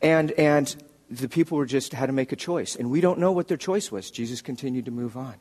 [0.01, 0.75] And, and
[1.11, 2.77] the people were just had to make a choice.
[2.77, 4.11] And we don't know what their choice was.
[4.11, 5.35] Jesus continued to move on.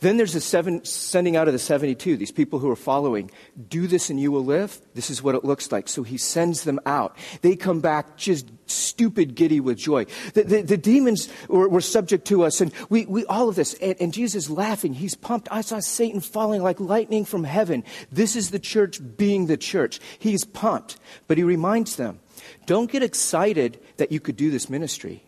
[0.00, 3.30] Then there's the seven, sending out of the 72, these people who are following.
[3.68, 4.80] Do this and you will live.
[4.94, 5.88] This is what it looks like.
[5.88, 7.16] So he sends them out.
[7.42, 10.06] They come back just stupid giddy with joy.
[10.34, 13.74] The, the, the demons were, were, subject to us, and we, we all of this.
[13.74, 14.94] And, and Jesus laughing.
[14.94, 15.48] He's pumped.
[15.50, 17.84] I saw Satan falling like lightning from heaven.
[18.10, 20.00] This is the church being the church.
[20.18, 20.98] He's pumped.
[21.28, 22.20] But he reminds them
[22.66, 25.24] don't get excited that you could do this ministry.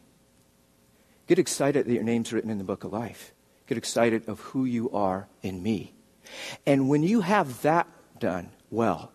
[1.27, 3.33] Get excited that your name's written in the book of life.
[3.67, 5.95] Get excited of who you are in me.
[6.67, 9.13] And when you have that done well,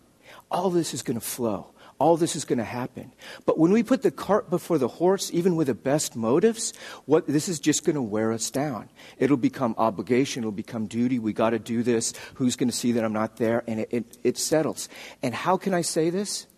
[0.50, 1.68] all this is going to flow.
[1.98, 3.12] All this is going to happen.
[3.46, 6.72] But when we put the cart before the horse, even with the best motives,
[7.04, 8.88] what, this is just going to wear us down.
[9.18, 10.42] It'll become obligation.
[10.42, 11.20] It'll become duty.
[11.20, 12.12] We got to do this.
[12.34, 13.62] Who's going to see that I'm not there?
[13.68, 14.88] And it, it, it settles.
[15.22, 16.48] And how can I say this?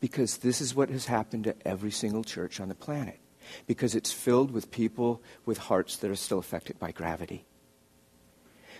[0.00, 3.21] Because this is what has happened to every single church on the planet
[3.66, 7.44] because it's filled with people with hearts that are still affected by gravity.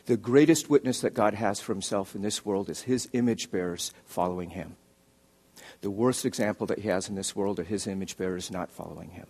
[0.07, 3.93] The greatest witness that God has for himself in this world is his image bearers
[4.05, 4.77] following him.
[5.81, 9.11] The worst example that he has in this world are his image bearers not following
[9.11, 9.27] him.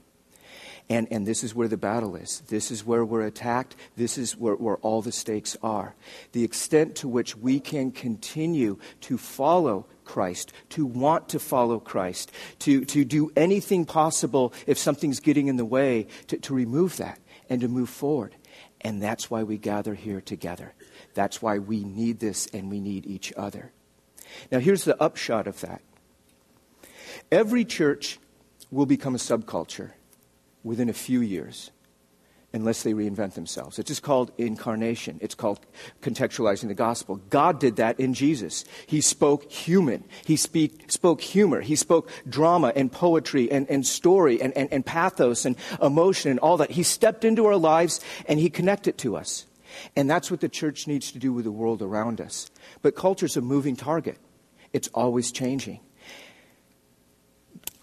[0.88, 2.40] And, and this is where the battle is.
[2.48, 3.76] This is where we're attacked.
[3.96, 5.94] This is where, where all the stakes are.
[6.32, 12.32] The extent to which we can continue to follow Christ, to want to follow Christ,
[12.60, 17.18] to, to do anything possible if something's getting in the way, to, to remove that
[17.48, 18.34] and to move forward.
[18.80, 20.74] And that's why we gather here together.
[21.14, 23.72] That's why we need this and we need each other.
[24.50, 25.82] Now, here's the upshot of that
[27.30, 28.18] every church
[28.70, 29.92] will become a subculture
[30.64, 31.70] within a few years
[32.52, 33.78] unless they reinvent themselves.
[33.78, 35.18] It's just called incarnation.
[35.22, 35.60] It's called
[36.02, 37.16] contextualizing the gospel.
[37.30, 38.64] God did that in Jesus.
[38.86, 40.04] He spoke human.
[40.24, 41.60] He speak, spoke humor.
[41.60, 46.40] He spoke drama and poetry and, and story and, and, and pathos and emotion and
[46.40, 46.70] all that.
[46.70, 49.46] He stepped into our lives and he connected to us.
[49.96, 52.50] And that's what the church needs to do with the world around us.
[52.82, 54.18] But culture's a moving target.
[54.72, 55.80] It's always changing.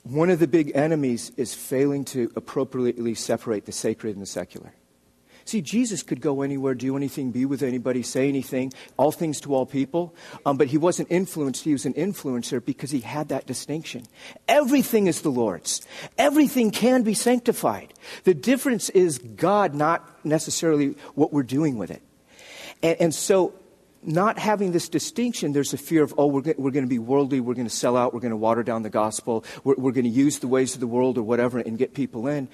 [0.03, 4.73] One of the big enemies is failing to appropriately separate the sacred and the secular.
[5.49, 9.55] See, Jesus could go anywhere, do anything, be with anybody, say anything, all things to
[9.55, 10.13] all people.
[10.45, 11.63] Um, but he wasn't influenced.
[11.63, 14.03] He was an influencer because he had that distinction.
[14.47, 15.81] Everything is the Lord's.
[16.19, 17.95] Everything can be sanctified.
[18.25, 22.03] The difference is God, not necessarily what we're doing with it.
[22.83, 23.55] And, and so
[24.03, 27.39] not having this distinction, there's a fear of, oh, we're, we're going to be worldly,
[27.39, 30.05] we're going to sell out, we're going to water down the gospel, we're, we're going
[30.05, 32.47] to use the ways of the world or whatever and get people in.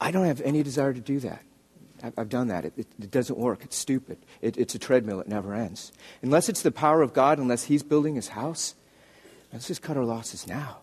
[0.00, 1.42] I don't have any desire to do that.
[2.16, 2.64] I've done that.
[2.64, 3.64] It, it, it doesn't work.
[3.64, 4.18] It's stupid.
[4.40, 5.20] It, it's a treadmill.
[5.20, 5.90] It never ends.
[6.22, 8.76] Unless it's the power of God, unless He's building His house,
[9.52, 10.78] let's just cut our losses now.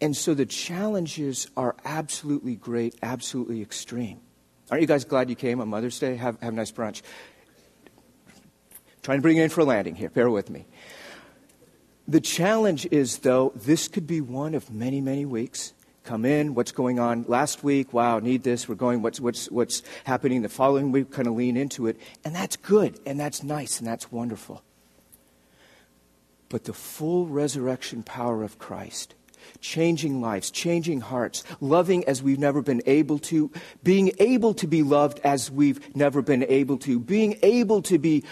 [0.00, 4.20] And so the challenges are absolutely great, absolutely extreme.
[4.70, 6.16] Aren't you guys glad you came on Mother's Day?
[6.16, 7.02] Have, have a nice brunch.
[9.02, 10.10] Trying to bring in for a landing here.
[10.10, 10.66] Bear with me.
[12.06, 15.72] The challenge is, though, this could be one of many, many weeks
[16.10, 19.82] come in, what's going on last week, wow, need this, we're going, what's, what's, what's
[20.04, 21.96] happening the following week, kind of lean into it.
[22.24, 24.62] And that's good, and that's nice, and that's wonderful.
[26.48, 29.14] But the full resurrection power of Christ,
[29.60, 33.50] changing lives, changing hearts, loving as we've never been able to,
[33.84, 38.24] being able to be loved as we've never been able to, being able to be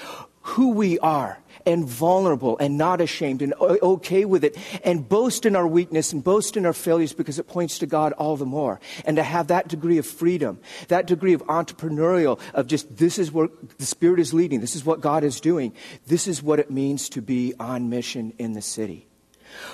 [0.49, 5.55] who we are and vulnerable and not ashamed and okay with it and boast in
[5.55, 8.81] our weakness and boast in our failures because it points to God all the more.
[9.05, 10.59] And to have that degree of freedom,
[10.89, 14.87] that degree of entrepreneurial, of just this is where the Spirit is leading, this is
[14.87, 15.75] what God is doing,
[16.07, 19.07] this is what it means to be on mission in the city.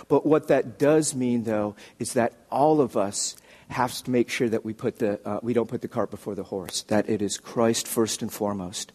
[0.08, 3.36] But what that does mean, though, is that all of us
[3.68, 6.34] have to make sure that we, put the, uh, we don't put the cart before
[6.34, 8.92] the horse, that it is Christ first and foremost.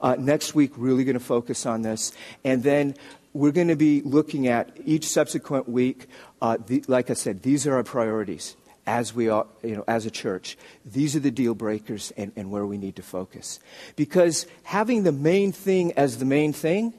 [0.00, 2.12] Uh, next week, really going to focus on this.
[2.44, 2.94] And then
[3.32, 6.06] we're going to be looking at each subsequent week.
[6.40, 10.06] Uh, the, like I said, these are our priorities as we are, you know, as
[10.06, 10.56] a church.
[10.84, 13.58] These are the deal breakers and, and where we need to focus.
[13.96, 16.94] Because having the main thing as the main thing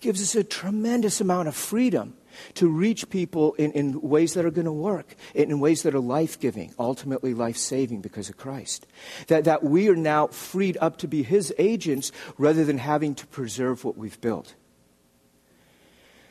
[0.00, 2.14] gives us a tremendous amount of freedom
[2.54, 6.00] to reach people in, in ways that are going to work, in, ways that are
[6.00, 8.86] life giving, ultimately life saving because of Christ.
[9.28, 13.26] That, that we are now freed up to be His agents rather than having to
[13.26, 14.54] preserve what we've built.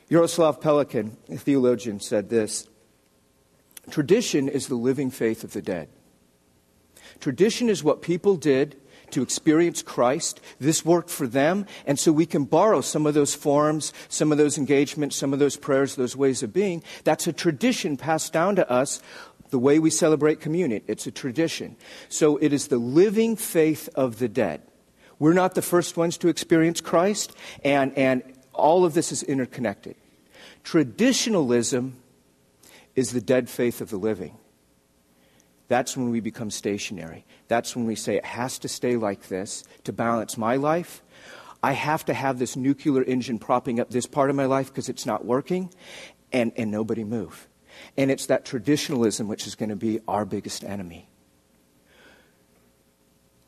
[0.10, 2.68] Jaroslav Pelikan, a theologian, said this
[3.90, 5.90] Tradition is the living faith of the dead.
[7.20, 8.80] Tradition is what people did
[9.16, 10.42] to experience Christ.
[10.60, 14.38] This worked for them, and so we can borrow some of those forms, some of
[14.38, 16.84] those engagements, some of those prayers, those ways of being.
[17.06, 19.02] That's a tradition passed down to us.
[19.52, 21.78] The way we celebrate communion, it's a tradition.
[22.10, 24.62] So it is the living faith of the dead.
[25.18, 29.96] We're not the first ones to experience Christ, and, and all of this is interconnected.
[30.66, 31.96] Traditionalism
[32.96, 34.38] is the dead faith of the living.
[35.68, 37.26] That's when we become stationary.
[37.48, 41.02] That's when we say it has to stay like this to balance my life.
[41.64, 44.90] I have to have this nuclear engine propping up this part of my life because
[44.90, 45.74] it's not working,
[46.32, 47.48] and, and nobody move.
[47.98, 51.10] And it's that traditionalism which is going to be our biggest enemy.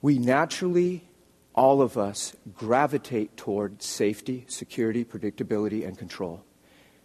[0.02, 1.08] We naturally,
[1.54, 6.44] all of us, gravitate toward safety, security, predictability, and control.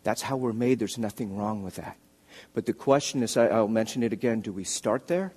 [0.05, 0.79] That's how we're made.
[0.79, 1.97] There's nothing wrong with that.
[2.55, 5.33] But the question is I'll mention it again do we start there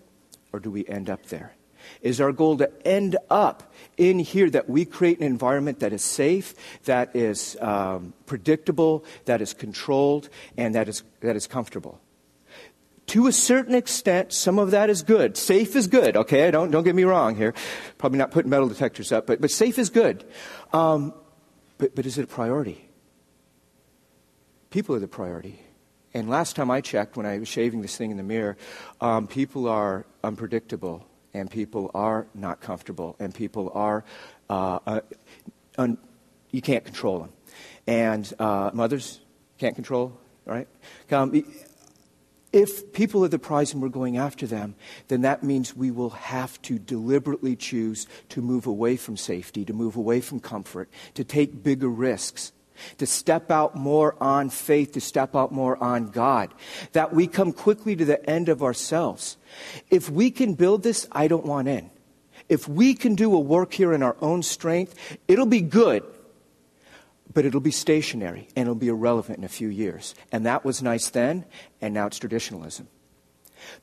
[0.52, 1.56] or do we end up there?
[2.02, 6.04] Is our goal to end up in here that we create an environment that is
[6.04, 6.56] safe,
[6.86, 12.02] that is um, predictable, that is controlled, and that is, that is comfortable?
[13.08, 15.38] To a certain extent, some of that is good.
[15.38, 16.50] Safe is good, okay?
[16.50, 17.54] Don't, don't get me wrong here.
[18.00, 20.26] Probably not putting metal detectors up, but, but safe is good.
[20.74, 21.14] Um,
[21.78, 22.90] but, but is it a priority?
[24.72, 25.62] People are the priority.
[26.16, 28.56] And last time I checked, when I was shaving this thing in the mirror,
[29.02, 34.06] um, people are unpredictable, and people are not comfortable, and people are,
[34.50, 35.02] uh, uh,
[35.78, 35.98] un-
[36.52, 37.34] you can't control them.
[37.86, 39.20] And uh, mothers
[39.58, 40.70] can't control, right?
[41.12, 41.44] Um,
[42.54, 44.76] if people are the prize and we're going after them,
[45.10, 49.74] then that means we will have to deliberately choose to move away from safety, to
[49.74, 52.54] move away from comfort, to take bigger risks
[52.98, 56.54] to step out more on faith, to step out more on God,
[56.94, 59.38] that we come quickly to the end of ourselves.
[59.90, 61.90] If we can build this, I don't want in.
[62.48, 66.04] If we can do a work here in our own strength, it'll be good,
[67.34, 70.14] but it'll be stationary and it'll be irrelevant in a few years.
[70.32, 71.46] And that was nice then,
[71.82, 72.88] and now it's traditionalism.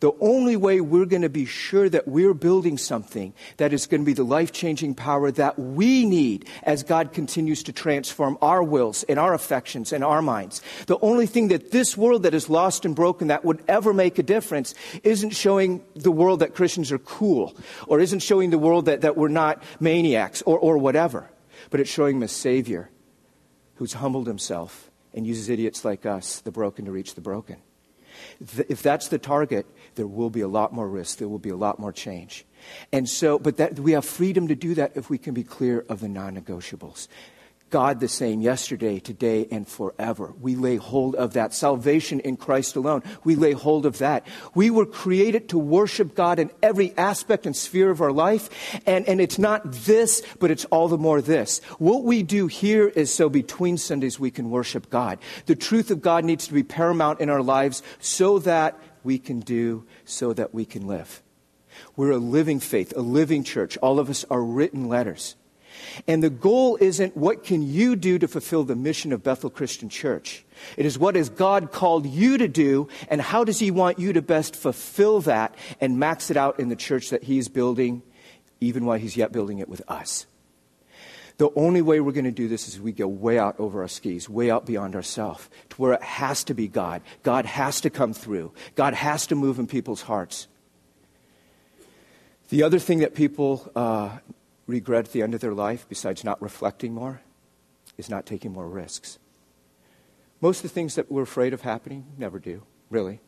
[0.00, 4.02] The only way we're going to be sure that we're building something that is going
[4.02, 8.62] to be the life changing power that we need as God continues to transform our
[8.62, 10.62] wills and our affections and our minds.
[10.86, 14.18] The only thing that this world that is lost and broken that would ever make
[14.18, 17.56] a difference isn't showing the world that Christians are cool
[17.86, 21.30] or isn't showing the world that, that we're not maniacs or, or whatever,
[21.70, 22.90] but it's showing them a Savior
[23.76, 27.56] who's humbled himself and uses idiots like us, the broken, to reach the broken.
[28.40, 31.18] If that's the target, there will be a lot more risk.
[31.18, 32.44] There will be a lot more change.
[32.92, 35.84] And so, but that, we have freedom to do that if we can be clear
[35.88, 37.08] of the non negotiables.
[37.72, 40.32] God the same yesterday, today, and forever.
[40.40, 41.52] We lay hold of that.
[41.52, 43.02] Salvation in Christ alone.
[43.24, 44.24] We lay hold of that.
[44.54, 48.48] We were created to worship God in every aspect and sphere of our life.
[48.86, 51.60] And, and it's not this, but it's all the more this.
[51.78, 55.18] What we do here is so between Sundays we can worship God.
[55.46, 59.40] The truth of God needs to be paramount in our lives so that we can
[59.40, 61.22] do, so that we can live.
[61.96, 63.76] We're a living faith, a living church.
[63.78, 65.36] All of us are written letters.
[66.06, 69.88] And the goal isn't what can you do to fulfill the mission of Bethel Christian
[69.88, 70.44] Church.
[70.76, 74.12] It is what has God called you to do and how does he want you
[74.12, 78.02] to best fulfill that and max it out in the church that he's building
[78.60, 80.26] even while he's yet building it with us.
[81.38, 83.88] The only way we're going to do this is we go way out over our
[83.88, 87.02] skis, way out beyond ourselves, to where it has to be God.
[87.22, 88.52] God has to come through.
[88.74, 90.46] God has to move in people's hearts.
[92.50, 94.18] The other thing that people uh,
[94.72, 97.22] regret at the end of their life, besides not reflecting more,
[97.96, 99.18] is not taking more risks.
[100.40, 103.20] Most of the things that we're afraid of happening never do, really.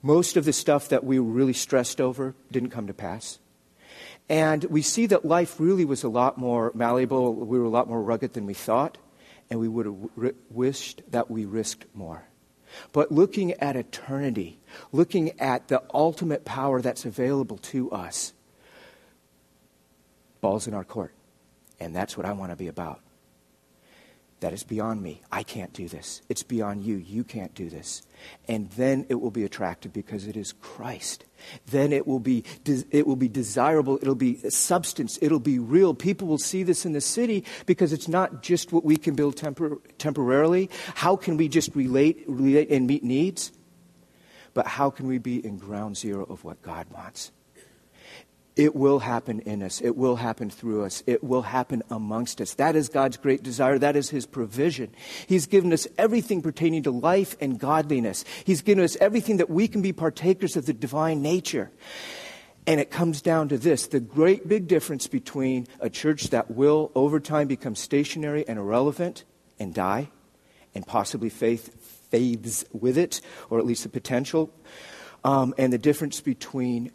[0.00, 3.38] Most of the stuff that we really stressed over didn't come to pass.
[4.28, 7.88] And we see that life really was a lot more malleable, we were a lot
[7.88, 8.98] more rugged than we thought,
[9.50, 12.24] and we would have wished that we risked more.
[12.92, 14.58] But looking at eternity,
[14.92, 18.33] looking at the ultimate power that's available to us,
[20.44, 21.14] ball's in our court.
[21.80, 23.00] And that's what I want to be about.
[24.40, 25.22] That is beyond me.
[25.32, 26.20] I can't do this.
[26.28, 26.96] It's beyond you.
[26.96, 28.02] You can't do this.
[28.46, 31.24] And then it will be attractive because it is Christ.
[31.68, 32.44] Then it will be,
[32.90, 33.98] it will be desirable.
[34.02, 35.18] It'll be substance.
[35.22, 35.94] It'll be real.
[35.94, 39.36] People will see this in the city because it's not just what we can build
[39.36, 40.68] tempor- temporarily.
[40.94, 43.50] How can we just relate, relate and meet needs?
[44.52, 47.32] But how can we be in ground zero of what God wants?
[48.56, 49.80] It will happen in us.
[49.80, 51.02] It will happen through us.
[51.06, 52.54] It will happen amongst us.
[52.54, 53.78] That is God's great desire.
[53.78, 54.94] That is His provision.
[55.26, 58.24] He's given us everything pertaining to life and godliness.
[58.44, 61.72] He's given us everything that we can be partakers of the divine nature.
[62.66, 66.92] And it comes down to this the great big difference between a church that will,
[66.94, 69.24] over time, become stationary and irrelevant
[69.58, 70.10] and die,
[70.76, 71.74] and possibly faith
[72.10, 74.50] fades with it, or at least the potential,
[75.24, 76.92] um, and the difference between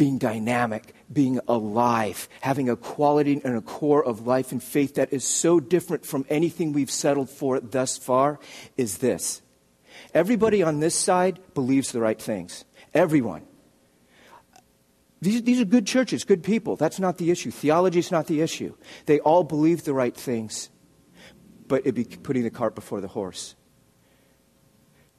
[0.00, 5.12] being dynamic, being alive, having a quality and a core of life and faith that
[5.12, 8.40] is so different from anything we've settled for thus far
[8.78, 9.42] is this.
[10.14, 12.64] Everybody on this side believes the right things.
[12.94, 13.42] Everyone.
[15.20, 16.76] These, these are good churches, good people.
[16.76, 17.50] That's not the issue.
[17.50, 18.74] Theology is not the issue.
[19.04, 20.70] They all believe the right things,
[21.68, 23.54] but it'd be putting the cart before the horse.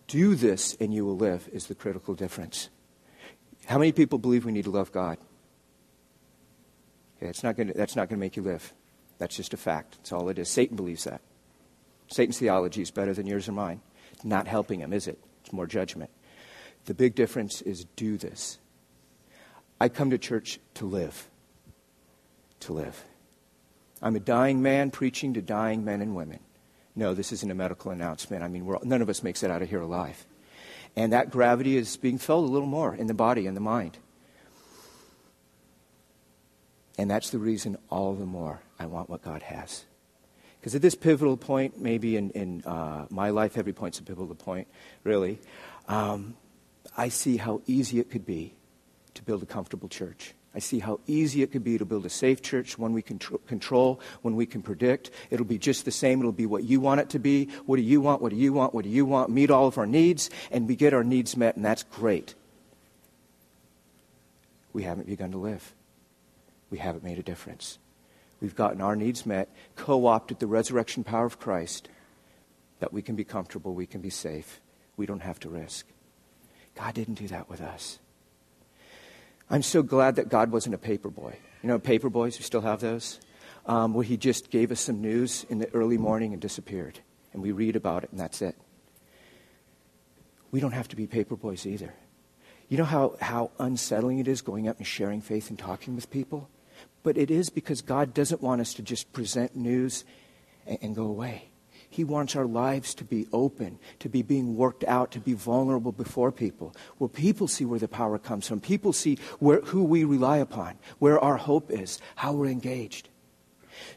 [0.07, 2.69] Do this and you will live is the critical difference.
[3.72, 5.17] How many people believe we need to love God?
[7.24, 8.74] Okay, not gonna, that's not going to make you live.
[9.17, 9.95] That's just a fact.
[9.95, 10.49] That's all it is.
[10.49, 11.22] Satan believes that.
[12.09, 13.80] Satan's theology is better than yours or mine.
[14.11, 15.17] It's not helping him, is it?
[15.39, 16.09] It's more judgment.
[16.84, 18.59] The big difference is do this.
[19.80, 21.30] I come to church to live.
[22.61, 23.05] To live.
[24.01, 26.39] I'm a dying man preaching to dying men and women.
[26.93, 28.43] No, this isn't a medical announcement.
[28.43, 30.26] I mean, none of us makes it out of here alive.
[30.95, 33.97] And that gravity is being felt a little more in the body and the mind.
[36.97, 39.85] And that's the reason all the more I want what God has.
[40.59, 44.35] Because at this pivotal point, maybe in, in uh, my life, every point's a pivotal
[44.35, 44.67] point,
[45.03, 45.39] really,
[45.87, 46.35] um,
[46.95, 48.53] I see how easy it could be
[49.15, 50.33] to build a comfortable church.
[50.54, 53.20] I see how easy it could be to build a safe church, one we can
[53.20, 55.10] tr- control, one we can predict.
[55.30, 56.20] It'll be just the same.
[56.20, 57.45] It'll be what you want it to be.
[57.66, 58.22] What do you want?
[58.22, 58.74] What do you want?
[58.74, 59.30] What do you want?
[59.30, 62.36] Meet all of our needs, and we get our needs met, and that's great.
[64.74, 65.74] We haven't begun to live.
[66.70, 67.78] We haven't made a difference.
[68.41, 71.88] We've gotten our needs met, co opted the resurrection power of Christ,
[72.80, 74.60] that we can be comfortable, we can be safe,
[74.97, 75.86] we don't have to risk.
[76.76, 77.99] God didn't do that with us.
[79.52, 81.36] I'm so glad that God wasn't a paper boy.
[81.62, 83.20] You know, paper boys, we still have those?
[83.66, 86.99] Um, where he just gave us some news in the early morning and disappeared.
[87.34, 88.56] And we read about it, and that's it.
[90.52, 91.93] We don't have to be paper boys either.
[92.70, 96.10] You know how, how unsettling it is going up and sharing faith and talking with
[96.10, 96.49] people?
[97.04, 100.06] But it is because God doesn't want us to just present news
[100.66, 101.51] and, and go away.
[101.91, 105.91] He wants our lives to be open, to be being worked out, to be vulnerable
[105.91, 108.61] before people, where people see where the power comes from.
[108.61, 113.09] People see where, who we rely upon, where our hope is, how we're engaged.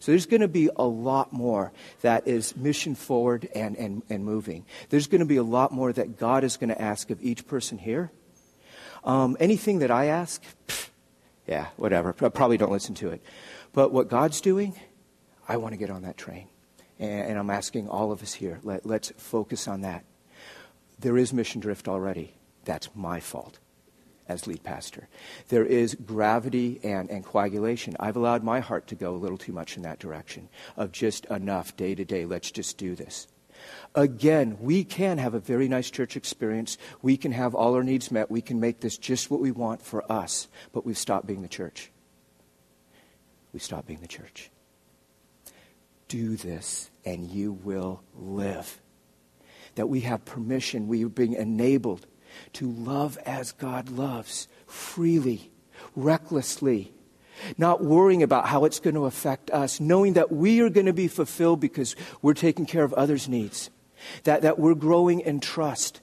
[0.00, 4.24] So there's going to be a lot more that is mission forward and, and, and
[4.24, 4.66] moving.
[4.88, 7.46] There's going to be a lot more that God is going to ask of each
[7.46, 8.10] person here.
[9.04, 10.42] Um, anything that I ask,
[11.46, 12.12] yeah, whatever.
[12.20, 13.22] I probably don't listen to it.
[13.72, 14.74] But what God's doing,
[15.46, 16.48] I want to get on that train.
[16.98, 20.04] And, I'm asking all of us here, let, let's focus on that.
[20.98, 22.34] There is mission drift already.
[22.64, 23.58] That's my fault
[24.28, 25.08] as lead pastor.
[25.48, 27.96] There is gravity and, and coagulation.
[28.00, 31.26] I've allowed my heart to go a little too much in that direction of just
[31.26, 32.24] enough day to day.
[32.24, 33.26] Let's just do this.
[33.94, 36.78] Again, we can have a very nice church experience.
[37.02, 38.30] We can have all our needs met.
[38.30, 41.48] We can make this just what we want for us, but we've stopped being the
[41.48, 41.90] church.
[43.52, 44.50] We stop being the church.
[46.08, 48.80] Do this and you will live.
[49.74, 52.06] That we have permission, we are being enabled
[52.54, 55.50] to love as God loves, freely,
[55.96, 56.92] recklessly,
[57.58, 60.92] not worrying about how it's going to affect us, knowing that we are going to
[60.92, 63.70] be fulfilled because we're taking care of others' needs,
[64.24, 66.00] that, that we're growing in trust,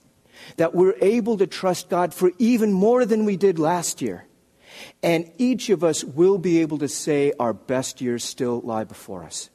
[0.57, 4.25] that we're able to trust God for even more than we did last year.
[5.03, 9.23] And each of us will be able to say our best years still lie before
[9.23, 9.49] us.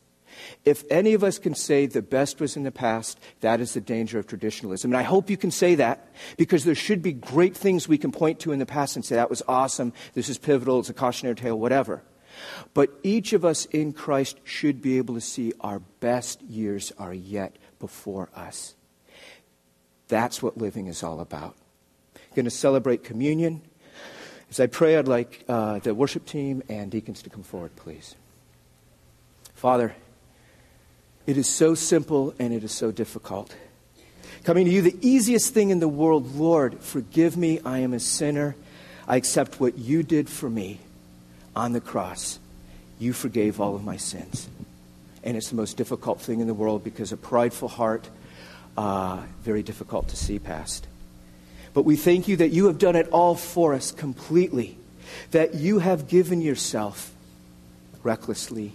[0.64, 3.80] If any of us can say the best was in the past, that is the
[3.80, 4.90] danger of traditionalism.
[4.90, 8.12] And I hope you can say that because there should be great things we can
[8.12, 10.94] point to in the past and say, that was awesome, this is pivotal, it's a
[10.94, 12.02] cautionary tale, whatever.
[12.74, 17.14] But each of us in Christ should be able to see our best years are
[17.14, 18.74] yet before us.
[20.08, 21.56] That's what living is all about.
[22.34, 23.62] Going to celebrate communion.
[24.50, 28.14] As I pray, I'd like uh, the worship team and deacons to come forward, please.
[29.54, 29.96] Father,
[31.26, 33.54] it is so simple and it is so difficult.
[34.44, 37.60] Coming to you, the easiest thing in the world, Lord, forgive me.
[37.64, 38.54] I am a sinner.
[39.08, 40.78] I accept what you did for me
[41.56, 42.38] on the cross.
[43.00, 44.48] You forgave all of my sins.
[45.24, 48.08] And it's the most difficult thing in the world because a prideful heart,
[48.76, 50.86] uh, very difficult to see past.
[51.74, 54.78] But we thank you that you have done it all for us completely,
[55.32, 57.12] that you have given yourself
[58.04, 58.72] recklessly,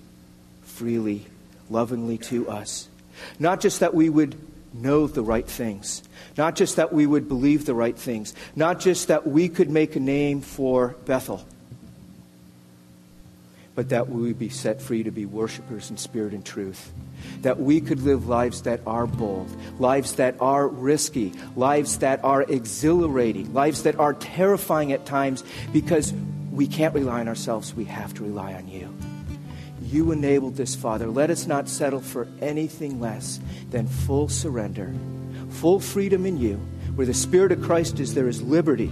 [0.64, 1.26] freely,
[1.72, 2.88] lovingly to us.
[3.40, 4.36] Not just that we would
[4.74, 6.04] know the right things,
[6.38, 9.96] not just that we would believe the right things, not just that we could make
[9.96, 11.46] a name for Bethel,
[13.76, 16.92] but that we would be set free to be worshipers in spirit and truth.
[17.42, 19.50] That we could live lives that are bold,
[19.80, 26.14] lives that are risky, lives that are exhilarating, lives that are terrifying at times because
[26.52, 28.94] we can't rely on ourselves, we have to rely on you
[29.92, 31.08] you enabled this, Father.
[31.08, 33.40] Let us not settle for anything less
[33.70, 34.94] than full surrender,
[35.50, 36.56] full freedom in you.
[36.96, 38.92] Where the Spirit of Christ is, there is liberty.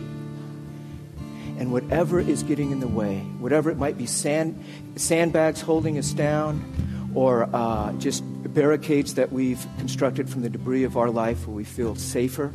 [1.58, 4.64] And whatever is getting in the way, whatever it might be sand,
[4.95, 8.24] sandbags holding us down, or uh, just
[8.54, 12.47] barricades that we've constructed from the debris of our life where we feel safer,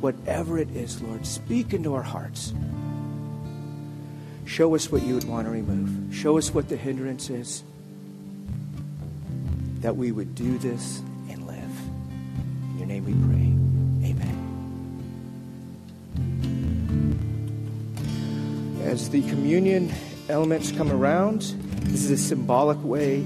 [0.00, 2.54] whatever it is, Lord, speak into our hearts.
[4.44, 6.14] Show us what you would want to remove.
[6.14, 7.64] Show us what the hindrance is
[9.84, 11.58] that we would do this and live.
[12.70, 13.52] In your name we pray.
[14.08, 14.36] Amen.
[18.82, 19.92] As the communion
[20.30, 21.42] elements come around,
[21.82, 23.20] this is a symbolic way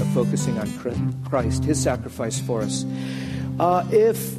[0.00, 2.84] of focusing on Christ, his sacrifice for us.
[3.60, 4.34] Uh, if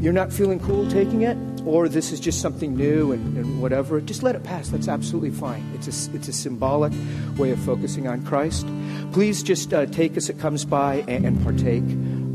[0.00, 4.00] you're not feeling cool taking it, or this is just something new and, and, whatever,
[4.00, 4.68] just let it pass.
[4.68, 5.64] That's absolutely fine.
[5.74, 6.92] It's a, it's a symbolic
[7.36, 8.66] way of focusing on Christ.
[9.12, 11.82] Please just uh, take as it comes by and, and partake.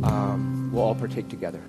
[0.03, 1.61] Um, we'll all partake together.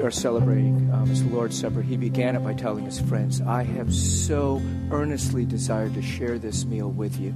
[0.00, 3.62] Are celebrating um, as the Lord's Supper, he began it by telling his friends, I
[3.62, 7.34] have so earnestly desired to share this meal with you.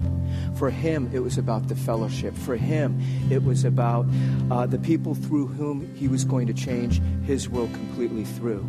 [0.57, 2.37] For him, it was about the fellowship.
[2.37, 3.01] For him,
[3.31, 4.07] it was about
[4.51, 8.69] uh, the people through whom he was going to change his world completely through.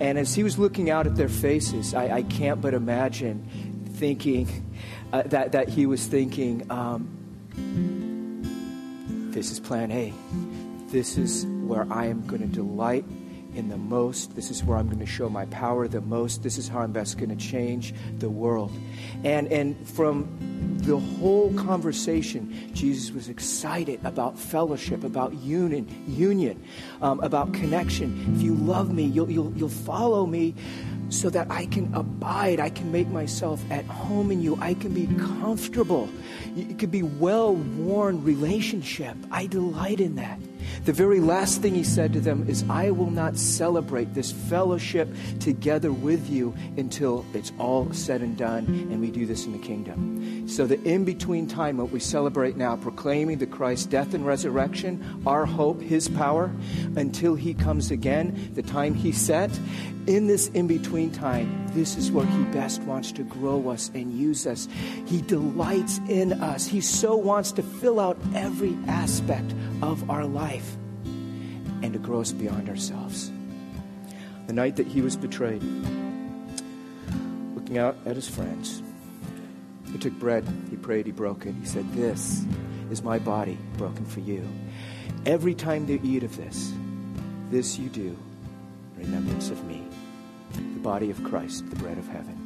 [0.00, 3.48] And as he was looking out at their faces, I, I can't but imagine
[3.94, 4.70] thinking
[5.12, 7.08] uh, that, that he was thinking, um,
[9.32, 10.12] this is plan A.
[10.88, 13.04] This is where I am going to delight
[13.54, 14.34] in the most.
[14.34, 16.42] This is where I'm going to show my power the most.
[16.42, 18.72] This is how I'm best going to change the world.
[19.24, 20.28] And, and from
[20.78, 26.62] the whole conversation, Jesus was excited about fellowship, about union, union,
[27.00, 28.34] um, about connection.
[28.36, 30.54] If you love me, you'll, you'll, you'll follow me
[31.08, 32.60] so that I can abide.
[32.60, 34.58] I can make myself at home in you.
[34.60, 36.08] I can be comfortable.
[36.56, 39.16] It could be well worn relationship.
[39.30, 40.38] I delight in that.
[40.84, 45.08] The very last thing he said to them is, I will not celebrate this fellowship
[45.40, 49.58] together with you until it's all said and done, and we do this in the
[49.58, 50.48] kingdom.
[50.48, 55.22] So, the in between time, what we celebrate now, proclaiming the Christ's death and resurrection,
[55.26, 56.50] our hope, his power,
[56.96, 59.50] until he comes again, the time he set,
[60.06, 64.12] in this in between time, this is where He best wants to grow us and
[64.12, 64.68] use us.
[65.06, 66.66] He delights in us.
[66.66, 70.76] He so wants to fill out every aspect of our life
[71.82, 73.30] and to grow us beyond ourselves.
[74.46, 75.62] The night that He was betrayed,
[77.54, 78.82] looking out at His friends,
[79.90, 81.54] He took bread, He prayed, He broke it.
[81.54, 82.44] He said, This
[82.90, 84.46] is my body broken for you.
[85.24, 86.72] Every time you eat of this,
[87.50, 88.16] this you do
[88.96, 89.83] remembrance of me
[90.54, 92.43] the body of Christ, the bread of heaven.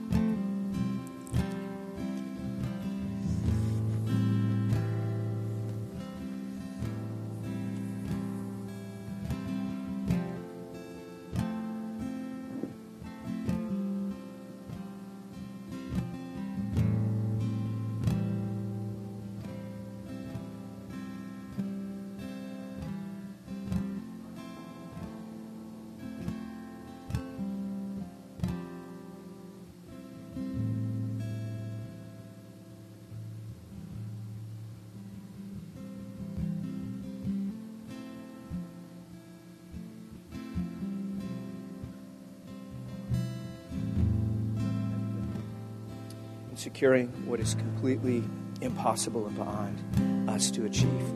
[46.58, 48.22] Securing what is completely
[48.60, 51.14] impossible and beyond us to achieve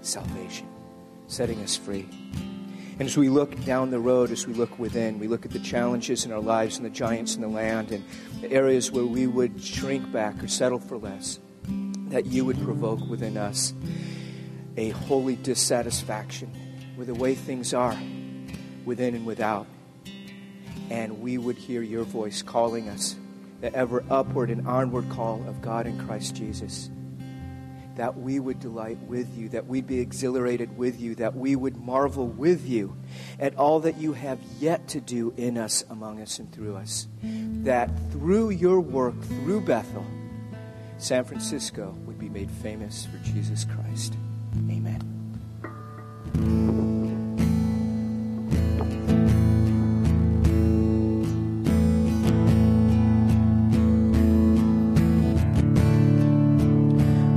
[0.00, 0.66] salvation,
[1.28, 2.08] setting us free.
[2.98, 5.58] And as we look down the road, as we look within, we look at the
[5.58, 8.04] challenges in our lives and the giants in the land and
[8.40, 11.40] the areas where we would shrink back or settle for less,
[12.08, 13.74] that you would provoke within us
[14.76, 16.52] a holy dissatisfaction
[16.96, 17.98] with the way things are
[18.84, 19.66] within and without.
[20.90, 23.16] And we would hear your voice calling us
[23.60, 26.90] the ever upward and onward call of God in Christ Jesus.
[27.96, 31.76] That we would delight with you, that we'd be exhilarated with you, that we would
[31.76, 32.96] marvel with you
[33.38, 37.06] at all that you have yet to do in us, among us, and through us.
[37.22, 40.04] That through your work, through Bethel,
[40.98, 44.14] San Francisco would be made famous for Jesus Christ.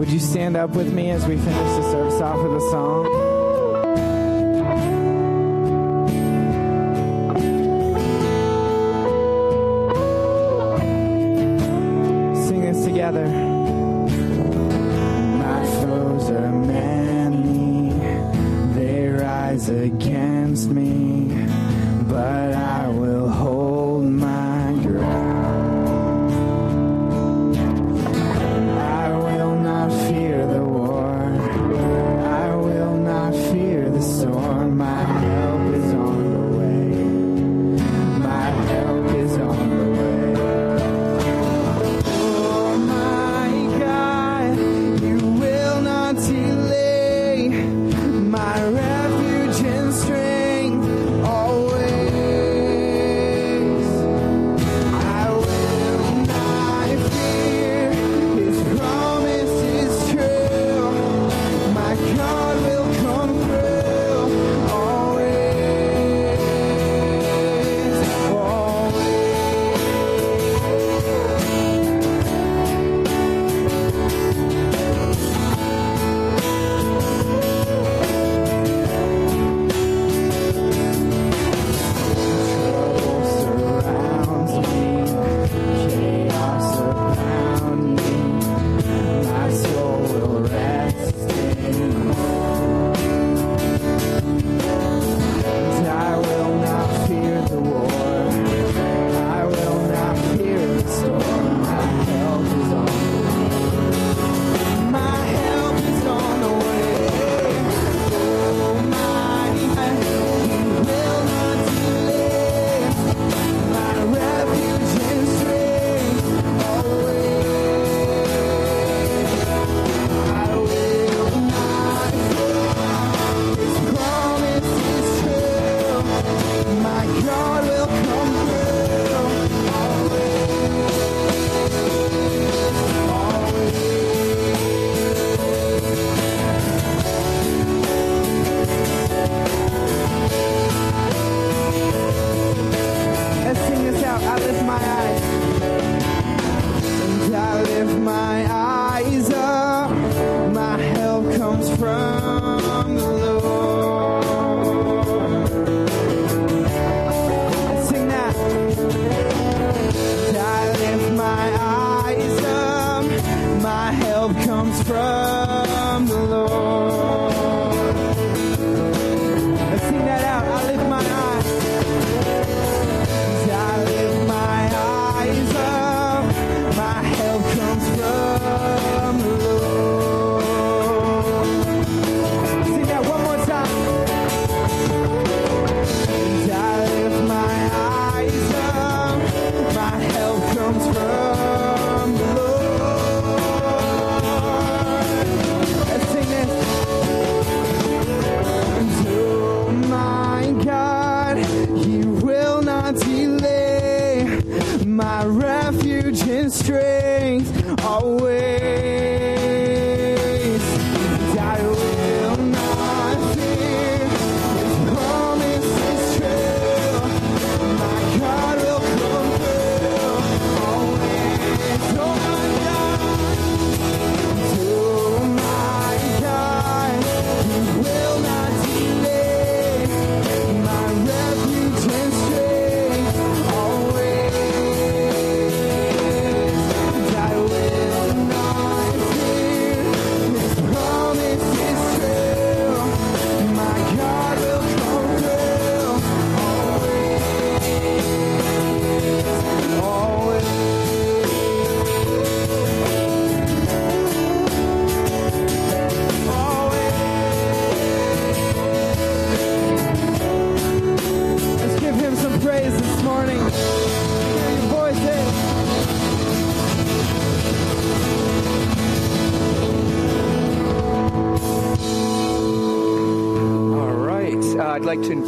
[0.09, 3.26] You stand up with me as we finish the service off with a song?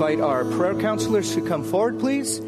[0.10, 2.40] Invite our prayer counselors to come forward, please.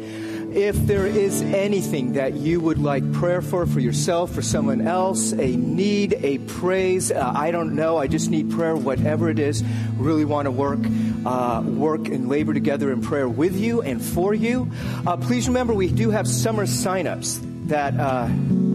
[0.52, 5.32] If there is anything that you would like prayer for, for yourself, for someone else,
[5.32, 9.62] a need, a praise, uh, I don't know, I just need prayer, whatever it is,
[9.96, 10.80] really want to work,
[11.24, 14.68] uh, work and labor together in prayer with you and for you.
[15.06, 18.26] Uh, please remember, we do have summer signups that, uh,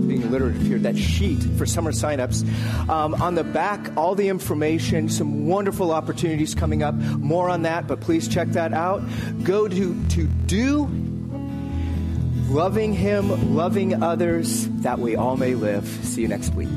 [0.07, 2.47] being illiterate here, that sheet for summer signups.
[2.89, 6.95] Um, on the back, all the information, some wonderful opportunities coming up.
[6.95, 9.01] More on that, but please check that out.
[9.43, 10.85] Go to, to do
[12.49, 15.87] loving Him, loving others, that we all may live.
[16.03, 16.69] See you next week.